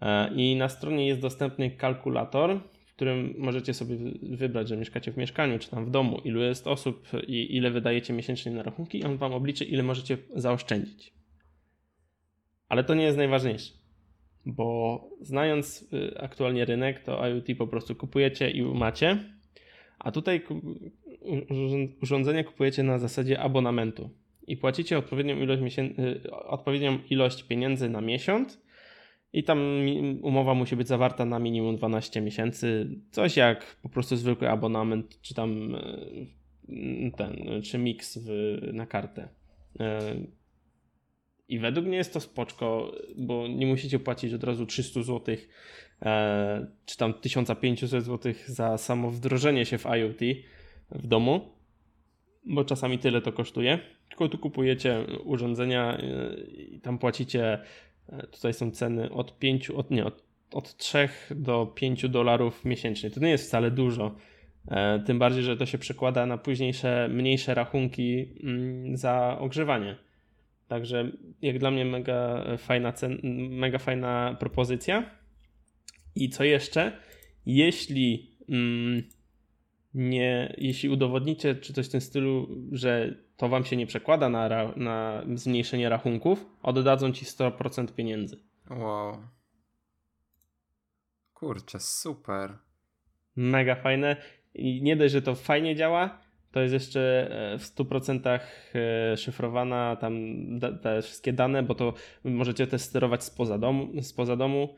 [0.00, 2.60] E, I na stronie jest dostępny kalkulator,
[3.00, 7.08] którym możecie sobie wybrać, że mieszkacie w mieszkaniu czy tam w domu, ilu jest osób
[7.26, 11.12] i ile wydajecie miesięcznie na rachunki, i on wam obliczy, ile możecie zaoszczędzić.
[12.68, 13.72] Ale to nie jest najważniejsze,
[14.46, 19.18] bo znając y, aktualnie rynek, to IoT po prostu kupujecie i macie,
[19.98, 20.42] a tutaj
[22.02, 24.10] urządzenie kupujecie na zasadzie abonamentu
[24.46, 28.62] i płacicie odpowiednią ilość, y, odpowiednią ilość pieniędzy na miesiąc
[29.32, 29.58] i tam
[30.22, 32.88] umowa musi być zawarta na minimum 12 miesięcy.
[33.10, 39.28] Coś jak po prostu zwykły abonament, czy tam e, ten, czy mix w, na kartę.
[39.80, 40.00] E,
[41.48, 45.36] I według mnie jest to spoczko, bo nie musicie płacić od razu 300 zł,
[46.02, 50.20] e, czy tam 1500 zł za samo wdrożenie się w IoT
[50.90, 51.60] w domu.
[52.46, 53.78] bo czasami tyle to kosztuje.
[54.08, 55.98] Tylko tu kupujecie urządzenia
[56.74, 57.58] i tam płacicie,
[58.30, 63.10] tutaj są ceny od 5, od, nie, od, od 3 do 5 dolarów miesięcznie.
[63.10, 64.14] To nie jest wcale dużo.
[65.06, 69.96] Tym bardziej, że to się przekłada na późniejsze, mniejsze rachunki mm, za ogrzewanie.
[70.68, 71.10] Także
[71.42, 73.18] jak dla mnie mega fajna, cen,
[73.50, 75.10] mega fajna propozycja.
[76.14, 76.92] I co jeszcze?
[77.46, 79.02] Jeśli mm,
[79.94, 84.72] nie, jeśli udowodnicie, czy coś w tym stylu, że to wam się nie przekłada na,
[84.76, 88.36] na zmniejszenie rachunków, oddadzą ci 100% pieniędzy.
[88.70, 89.16] Wow.
[91.34, 92.58] Kurczę, super.
[93.36, 94.16] Mega fajne.
[94.54, 96.20] I nie dość, że to fajnie działa,
[96.52, 98.40] to jest jeszcze e, w 100%
[98.74, 100.14] e, szyfrowana tam
[100.82, 104.76] te wszystkie dane, bo to możecie też sterować spoza domu, spoza domu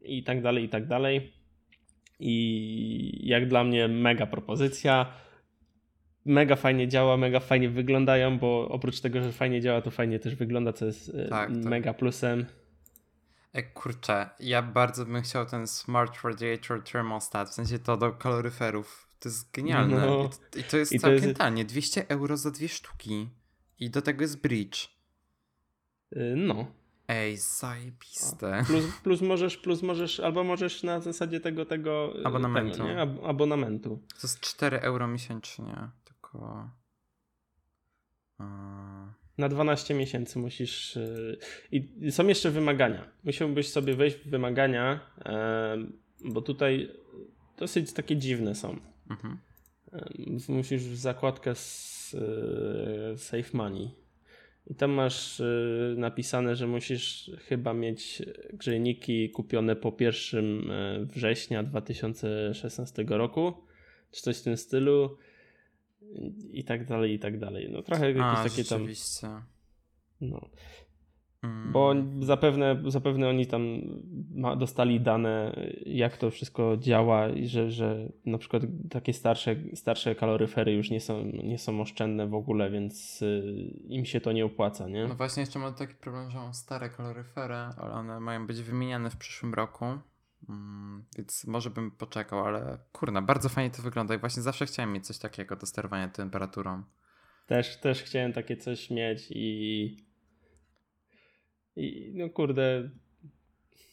[0.00, 1.39] i tak dalej, i tak dalej.
[2.20, 5.06] I jak dla mnie mega propozycja.
[6.24, 10.34] Mega fajnie działa, mega fajnie wyglądają, bo oprócz tego, że fajnie działa, to fajnie też
[10.34, 11.64] wygląda, co jest e, tak, tak.
[11.64, 12.46] mega plusem.
[13.52, 19.08] E, kurczę, ja bardzo bym chciał ten Smart Radiator Thermostat, w sensie to do kaloryferów.
[19.20, 19.96] To jest genialne.
[19.96, 20.30] No.
[20.56, 21.38] I, to jest I całkiem to jest...
[21.38, 21.64] tanie.
[21.64, 23.28] 200 euro za dwie sztuki.
[23.78, 24.88] I do tego jest bridge.
[26.16, 26.66] Y, no.
[27.10, 28.64] Ej, zajebiste.
[28.66, 32.72] Plus, plus możesz, plus możesz, albo możesz na zasadzie tego, tego y, abonamentu.
[32.72, 33.00] Tego, nie?
[33.00, 34.02] Ab abonamentu.
[34.08, 35.88] To jest 4 euro miesięcznie.
[36.04, 36.70] Tylko.
[39.38, 40.96] Na 12 miesięcy musisz.
[40.96, 41.38] Y,
[41.72, 43.08] I są jeszcze wymagania.
[43.24, 45.00] Musiałbyś sobie wejść w wymagania,
[46.24, 46.90] bo tutaj
[47.56, 48.76] dosyć takie dziwne są.
[49.10, 49.38] Mhm.
[50.48, 52.16] Musisz w zakładkę z
[53.14, 53.99] e, Save Money.
[54.70, 55.44] I tam masz e,
[55.96, 63.52] napisane, że musisz chyba mieć grzejniki kupione po 1 e, września 2016 roku,
[64.10, 65.18] czy coś w tym stylu.
[66.52, 67.68] I tak dalej, i tak dalej.
[67.70, 68.86] No trochę jakieś A, takie tam.
[70.20, 70.48] No.
[71.42, 72.24] Bo mm.
[72.24, 73.62] zapewne, zapewne oni tam
[74.58, 80.72] dostali dane, jak to wszystko działa i że, że na przykład takie starsze, starsze kaloryfery
[80.72, 83.42] już nie są, nie są oszczędne w ogóle, więc y,
[83.88, 85.08] im się to nie opłaca, nie?
[85.08, 89.10] No właśnie jeszcze mam taki problem, że mam stare kaloryfery, ale one mają być wymieniane
[89.10, 89.84] w przyszłym roku.
[90.48, 94.92] Mm, więc może bym poczekał, ale kurna, bardzo fajnie to wygląda i właśnie zawsze chciałem
[94.92, 96.82] mieć coś takiego do sterowania temperaturą.
[97.46, 100.09] Też, też chciałem takie coś mieć i
[101.80, 102.90] i no kurde,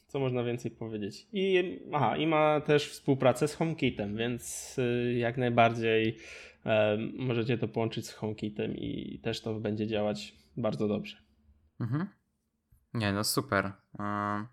[0.07, 1.27] co można więcej powiedzieć.
[1.33, 6.17] I, aha, i ma też współpracę z HomeKitem, więc y, jak najbardziej
[6.65, 11.17] e, możecie to połączyć z HomeKitem i też to będzie działać bardzo dobrze.
[11.79, 12.07] Mhm.
[12.93, 13.71] Nie, no super.
[13.99, 14.45] E,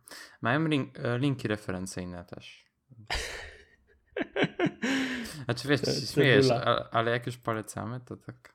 [0.43, 2.65] mają link, e, linki referencyjne też.
[5.45, 5.81] Znaczy wiesz,
[6.15, 6.47] śmiejesz,
[6.91, 8.55] ale jak już polecamy, to tak...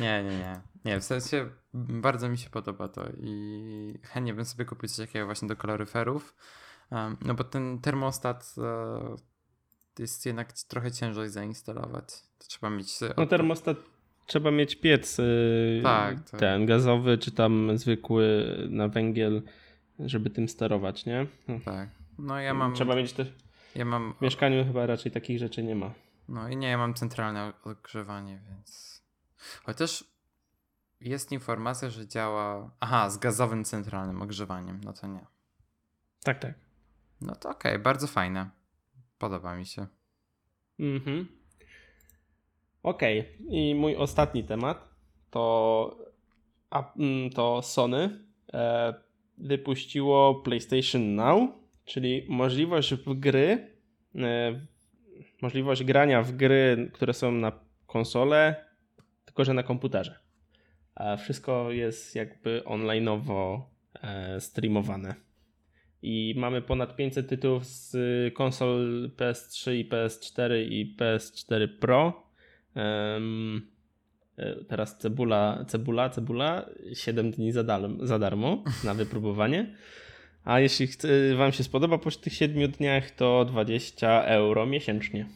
[0.00, 0.60] Nie, nie, nie.
[0.84, 5.26] Nie, w sensie bardzo mi się podoba to i chętnie bym sobie kupił coś takiego
[5.26, 6.36] właśnie do kaloryferów,
[7.22, 9.20] no bo ten termostat uh,
[9.98, 12.04] jest jednak trochę ciężej zainstalować.
[12.38, 12.98] To trzeba mieć...
[13.16, 13.76] No termostat
[14.26, 16.40] trzeba mieć piec yy, tak, tak.
[16.40, 19.42] ten gazowy, czy tam zwykły na węgiel,
[19.98, 21.26] żeby tym sterować, nie?
[21.48, 21.60] No.
[21.64, 21.88] Tak.
[22.18, 22.74] No ja mam...
[22.74, 23.32] Trzeba mieć też
[23.76, 24.14] ja mam...
[24.18, 25.90] W mieszkaniu chyba raczej takich rzeczy nie ma.
[26.28, 28.95] No i nie, ja mam centralne ogrzewanie, więc.
[29.64, 30.04] Chociaż
[31.00, 32.70] jest informacja, że działa.
[32.80, 34.80] Aha, z gazowym centralnym ogrzewaniem.
[34.84, 35.26] No to nie.
[36.24, 36.54] Tak, tak.
[37.20, 38.50] No to okej, okay, bardzo fajne.
[39.18, 39.86] Podoba mi się.
[40.78, 41.28] Mhm.
[42.82, 43.46] Okej, okay.
[43.48, 44.90] i mój ostatni temat
[45.30, 45.96] to,
[46.96, 48.94] mm, to Sony e,
[49.38, 53.70] wypuściło PlayStation Now czyli możliwość w gry,
[54.14, 54.60] e,
[55.42, 57.52] możliwość grania w gry, które są na
[57.86, 58.65] konsolę,
[59.26, 60.18] tylko że na komputerze.
[60.94, 63.60] A wszystko jest jakby online'owo
[64.02, 65.14] e, streamowane.
[66.02, 67.94] I mamy ponad 500 tytułów z
[68.34, 72.26] konsol PS3 i PS4 i PS4 Pro.
[72.74, 73.66] Um,
[74.68, 77.64] teraz cebula, cebula, cebula, 7 dni za,
[78.02, 79.76] za darmo na wypróbowanie.
[80.44, 80.88] A jeśli
[81.36, 85.28] Wam się spodoba po tych 7 dniach, to 20 euro miesięcznie.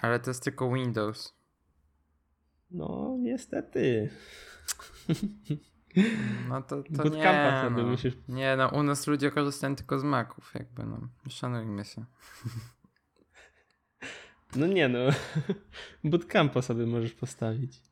[0.00, 1.41] Ale to jest tylko Windows.
[2.74, 4.10] No, niestety.
[6.48, 7.86] No to, to nie, sobie no.
[7.86, 8.14] musisz...
[8.28, 11.08] Nie, no u nas ludzie korzystają tylko z Maców, jakby, no.
[11.28, 12.04] Szanujmy się.
[14.56, 14.98] No nie no.
[16.04, 17.82] Bootcampa sobie możesz postawić.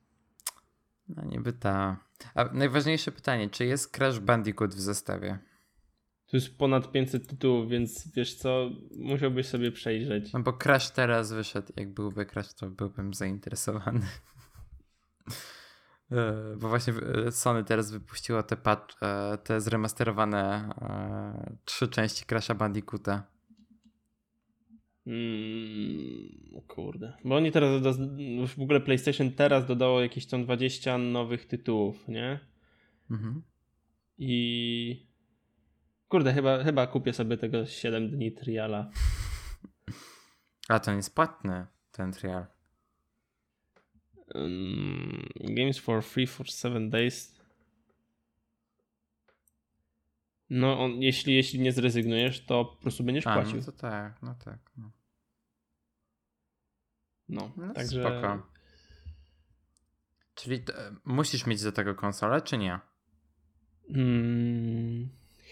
[1.09, 1.97] No niby ta.
[2.35, 5.39] A najważniejsze pytanie, czy jest Crash Bandicoot w zestawie?
[6.27, 10.33] Tu jest ponad 500 tytułów, więc wiesz co, musiałbyś sobie przejrzeć.
[10.33, 14.07] No bo Crash teraz wyszedł, jak byłby Crash, to byłbym zainteresowany.
[16.13, 16.93] E, bo właśnie
[17.27, 20.71] e, Sony teraz wypuściło te, patch, e, te zremasterowane
[21.65, 23.23] trzy części Crash'a Bandicoota.
[25.07, 27.13] Mm, kurde.
[27.25, 27.95] Bo oni teraz, do,
[28.47, 32.41] w ogóle PlayStation teraz dodało jakieś tam 20 nowych tytułów, nie?
[33.11, 33.43] Mhm.
[34.19, 35.07] I
[36.09, 38.91] kurde, chyba, chyba kupię sobie tego 7 dni triala.
[40.69, 42.47] A to nie jest płatny ten trial.
[44.35, 47.41] Um, games for free for 7 days.
[50.51, 53.57] No, on, jeśli, jeśli nie zrezygnujesz, to po prostu będziesz A, płacił.
[53.57, 54.59] No to tak, no tak.
[54.77, 54.91] No,
[57.29, 58.03] no, no także...
[58.03, 58.47] Spoko.
[60.35, 60.63] Czyli e,
[61.05, 62.81] musisz mieć do tego konsolę, czy nie?
[63.93, 65.09] Hmm,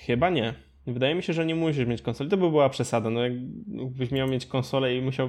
[0.07, 0.68] chyba nie.
[0.87, 2.31] Wydaje mi się, że nie musisz mieć konsoli.
[2.31, 3.11] To by była przesada.
[3.11, 3.21] No
[3.67, 5.29] jakbyś miał mieć konsolę i musiał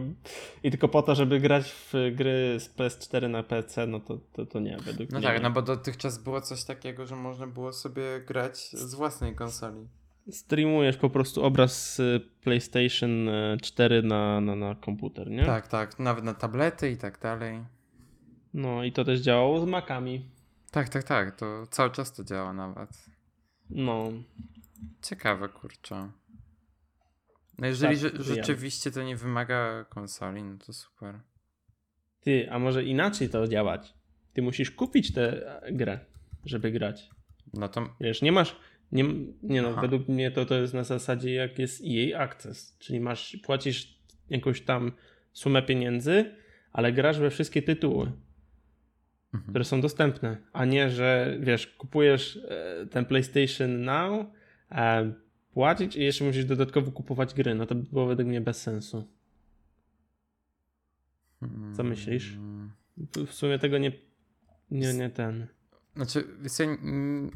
[0.64, 4.46] i tylko po to, żeby grać w gry z PS4 na PC, no to, to,
[4.46, 8.04] to nie, według No tak, no bo dotychczas było coś takiego, że można było sobie
[8.28, 9.88] grać z własnej konsoli.
[10.32, 13.30] Streamujesz po prostu obraz z PlayStation
[13.62, 15.46] 4 na, na, na komputer, nie?
[15.46, 16.00] Tak, tak.
[16.00, 17.60] Nawet na tablety i tak dalej.
[18.54, 20.26] No i to też działało z Macami.
[20.72, 21.36] Tak, tak, tak.
[21.36, 23.06] To cały czas to działa nawet.
[23.70, 24.12] No.
[25.02, 26.12] Ciekawe, kurczę.
[27.58, 31.20] No jeżeli tak, rzeczywiście to nie wymaga konsoli, no to super.
[32.20, 33.94] Ty, a może inaczej to działać?
[34.34, 36.00] Ty musisz kupić tę grę,
[36.46, 37.10] żeby grać.
[37.54, 37.96] No to...
[38.02, 38.56] Wiesz, nie masz...
[38.92, 39.04] Nie,
[39.44, 39.82] nie no, Aha.
[39.82, 44.00] według mnie to, to jest na zasadzie jak jest EA Access, czyli masz, płacisz
[44.30, 44.92] jakąś tam
[45.34, 46.36] sumę pieniędzy,
[46.72, 48.12] ale grasz we wszystkie tytuły
[49.34, 49.50] mhm.
[49.50, 54.26] które są dostępne, a nie, że wiesz, kupujesz e, ten PlayStation Now, e,
[55.54, 57.56] płacić i jeszcze musisz dodatkowo kupować gry.
[57.56, 59.08] No to by było według mnie bez sensu.
[61.76, 62.38] Co myślisz?
[63.28, 63.92] W sumie tego nie,
[64.72, 65.48] nie, nie ten.
[65.96, 66.28] Znaczy,
[66.60, 66.66] ja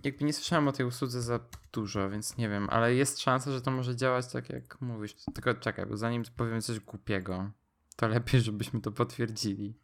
[0.03, 1.39] jakby nie słyszałem o tej usłudze za
[1.73, 5.15] dużo, więc nie wiem, ale jest szansa, że to może działać tak jak mówisz.
[5.33, 7.51] Tylko czekaj, bo zanim powiem coś głupiego,
[7.95, 9.77] to lepiej, żebyśmy to potwierdzili.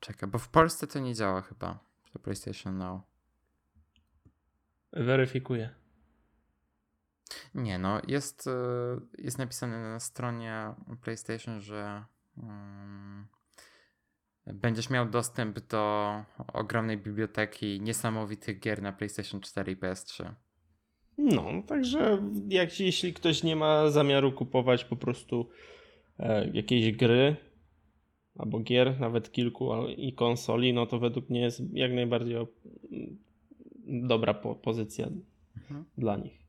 [0.00, 1.78] Czekaj, bo w Polsce to nie działa chyba.
[2.12, 3.00] To PlayStation Now.
[4.92, 5.70] Weryfikuję.
[7.54, 8.52] Nie, no jest, e,
[9.18, 12.04] jest napisane na stronie PlayStation, że
[12.36, 13.26] um,
[14.46, 16.12] będziesz miał dostęp do
[16.52, 20.34] ogromnej biblioteki niesamowitych gier na PlayStation 4 i PS3.
[21.18, 25.50] No, także jak, jeśli ktoś nie ma zamiaru kupować po prostu
[26.18, 27.36] e, jakiejś gry,
[28.38, 32.36] albo gier, nawet kilku i konsoli, no to według mnie jest jak najbardziej
[33.90, 35.08] dobra po pozycja
[35.56, 35.84] mhm.
[35.98, 36.40] dla nich.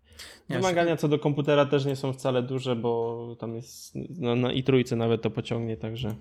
[0.49, 4.63] Wymagania co do komputera też nie są wcale duże, bo tam jest no, na i
[4.63, 6.15] trójce nawet to pociągnie, także.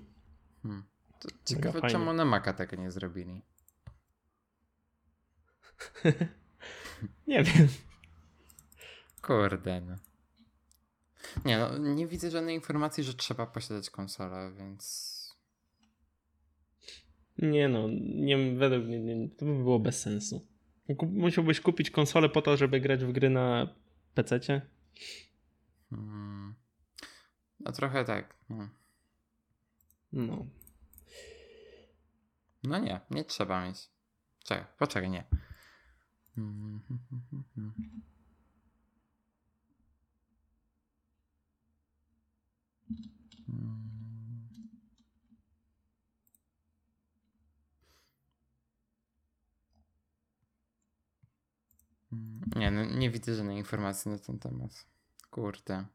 [0.63, 0.83] Hmm.
[1.19, 3.41] To ciekawe, czemu na Maca tego nie zrobili.
[7.27, 7.67] nie wiem.
[9.21, 9.95] Kurde, no.
[11.45, 15.11] Nie, no, nie widzę żadnej informacji, że trzeba posiadać konsolę, więc
[17.37, 20.47] nie no, nie, według mnie nie, to by było bez sensu.
[21.07, 23.75] Musiałbyś kupić konsolę po to, żeby grać w gry na
[24.13, 24.61] PC-cie?
[25.89, 26.55] Hmm.
[27.59, 28.35] No trochę tak.
[28.49, 28.69] No.
[30.13, 30.45] no.
[32.63, 33.89] No nie, nie trzeba mieć.
[34.43, 35.23] Czekaj, poczekaj, nie.
[36.35, 36.81] Hmm.
[52.55, 54.85] Nie, no, nie widzę żadnej informacji na ten temat.
[55.31, 55.85] Kurde.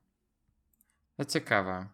[1.16, 1.86] To ciekawe.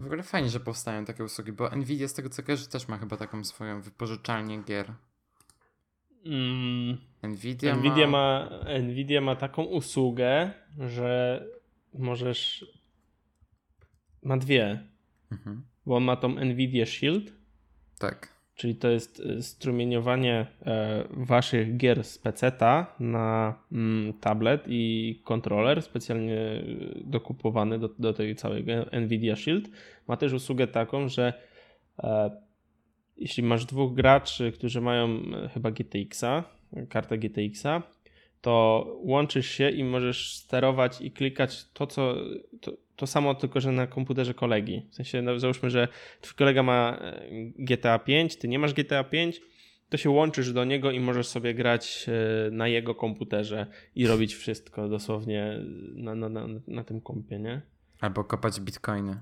[0.00, 2.98] W ogóle fajnie, że powstają takie usługi, bo Nvidia z tego co kojarzę też ma
[2.98, 4.94] chyba taką swoją wypożyczalnię gier.
[6.24, 6.98] Mm.
[7.22, 8.48] Nvidia, Nvidia ma...
[8.64, 8.78] ma...
[8.78, 11.44] Nvidia ma taką usługę, że
[11.94, 12.66] możesz...
[14.22, 14.88] Ma dwie.
[15.32, 15.62] Mhm.
[15.86, 17.32] Bo on ma tą Nvidia Shield.
[17.98, 18.31] Tak
[18.62, 25.82] czyli to jest y, strumieniowanie e, waszych gier z PC-ta na mm, tablet i kontroler
[25.82, 29.70] specjalnie y, dokupowany do, do tej całej Nvidia Shield.
[30.08, 31.32] Ma też usługę taką, że
[31.98, 32.30] e,
[33.16, 36.44] jeśli masz dwóch graczy, którzy mają e, chyba GTX-a,
[36.88, 37.82] kartę GTX-a,
[38.40, 42.14] to łączysz się i możesz sterować i klikać to, co
[42.60, 44.86] to, to samo, tylko że na komputerze kolegi.
[44.90, 45.88] W sensie, no, załóżmy, że
[46.20, 47.20] twój kolega ma e,
[47.58, 49.40] GTA 5, ty nie masz GTA 5,
[49.88, 54.34] to się łączysz do niego i możesz sobie grać e, na jego komputerze i robić
[54.34, 55.58] wszystko dosłownie
[55.94, 57.62] na, na, na, na tym kompie, nie?
[58.00, 59.20] Albo kopać bitcoiny.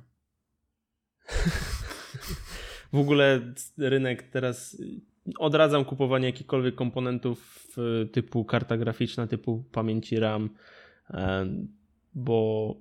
[2.92, 3.40] w ogóle
[3.78, 4.82] rynek teraz
[5.38, 7.66] odradzam kupowanie jakichkolwiek komponentów
[8.12, 10.50] typu karta graficzna, typu pamięci RAM,
[11.10, 11.46] e,
[12.14, 12.76] bo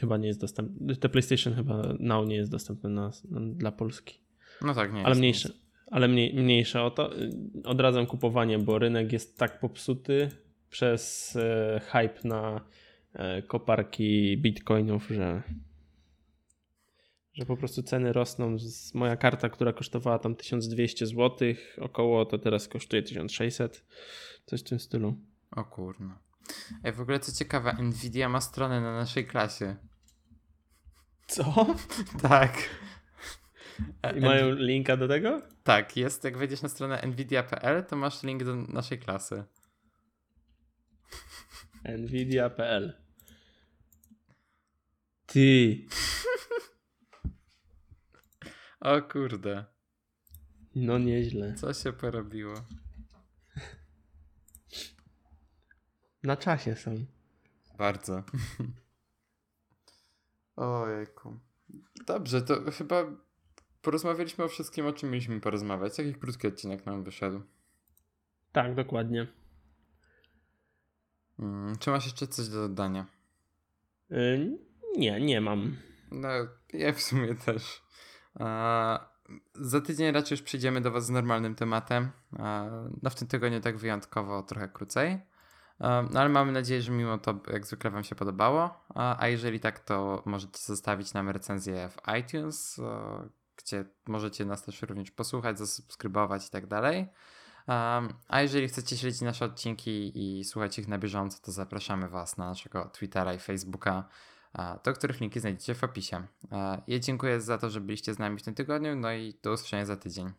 [0.00, 0.96] chyba nie jest dostępny.
[0.96, 4.20] Te PlayStation chyba Now nie jest dostępne na, dla Polski.
[4.62, 5.52] No tak, nie Ale jest, mniejsze.
[5.90, 7.10] Ale mniej, mniejsze o to.
[7.64, 10.30] Odradzam kupowanie, bo rynek jest tak popsuty
[10.70, 12.60] przez e, hype na
[13.12, 15.42] e, koparki bitcoinów, że
[17.32, 18.56] że po prostu ceny rosną.
[18.94, 21.48] Moja karta, która kosztowała tam 1200 zł,
[21.80, 23.84] około to teraz kosztuje 1600.
[24.46, 25.16] Coś w tym stylu.
[25.50, 26.18] O kurno.
[26.84, 29.76] Ej, w ogóle co ciekawe, Nvidia ma stronę na naszej klasie.
[31.30, 31.66] Co?
[32.28, 32.52] tak.
[34.16, 35.42] I mają linka do tego?
[35.62, 36.24] Tak, jest.
[36.24, 39.44] Jak wejdziesz na stronę nvidia.pl, to masz link do naszej klasy.
[41.84, 42.92] nvidia.pl
[45.26, 45.76] Ty.
[48.80, 49.64] O kurde.
[50.74, 51.54] No nieźle.
[51.54, 52.54] Co się porobiło?
[56.22, 57.06] Na czasie są.
[57.78, 58.22] Bardzo.
[60.60, 61.38] Ojejku.
[62.06, 63.04] Dobrze, to chyba
[63.82, 65.98] porozmawialiśmy o wszystkim, o czym mieliśmy porozmawiać.
[65.98, 67.42] Jaki krótki odcinek nam wyszedł?
[68.52, 69.26] Tak, dokładnie.
[71.36, 73.06] Hmm, czy masz jeszcze coś do dodania?
[74.10, 74.58] Yy,
[74.96, 75.76] nie, nie mam.
[76.10, 76.28] No,
[76.72, 77.82] ja w sumie też.
[79.54, 82.10] Za tydzień raczej już przyjdziemy do Was z normalnym tematem.
[83.02, 85.20] No w tym tygodniu tak wyjątkowo trochę krócej.
[85.80, 88.84] No ale mamy nadzieję, że mimo to jak zwykle Wam się podobało.
[88.94, 92.80] A jeżeli tak, to możecie zostawić nam recenzję w iTunes,
[93.56, 97.08] gdzie możecie nas też również posłuchać, zasubskrybować i tak dalej.
[98.28, 102.46] A jeżeli chcecie śledzić nasze odcinki i słuchać ich na bieżąco, to zapraszamy Was na
[102.46, 104.08] naszego Twittera i Facebooka
[104.84, 106.26] do których linki znajdziecie w opisie.
[106.86, 109.86] Ja dziękuję za to, że byliście z nami w tym tygodniu, no i do usłyszenia
[109.86, 110.32] za tydzień.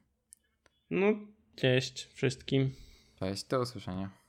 [0.89, 1.07] No,
[1.55, 2.71] cześć wszystkim.
[3.19, 4.20] Cześć, do usłyszenia.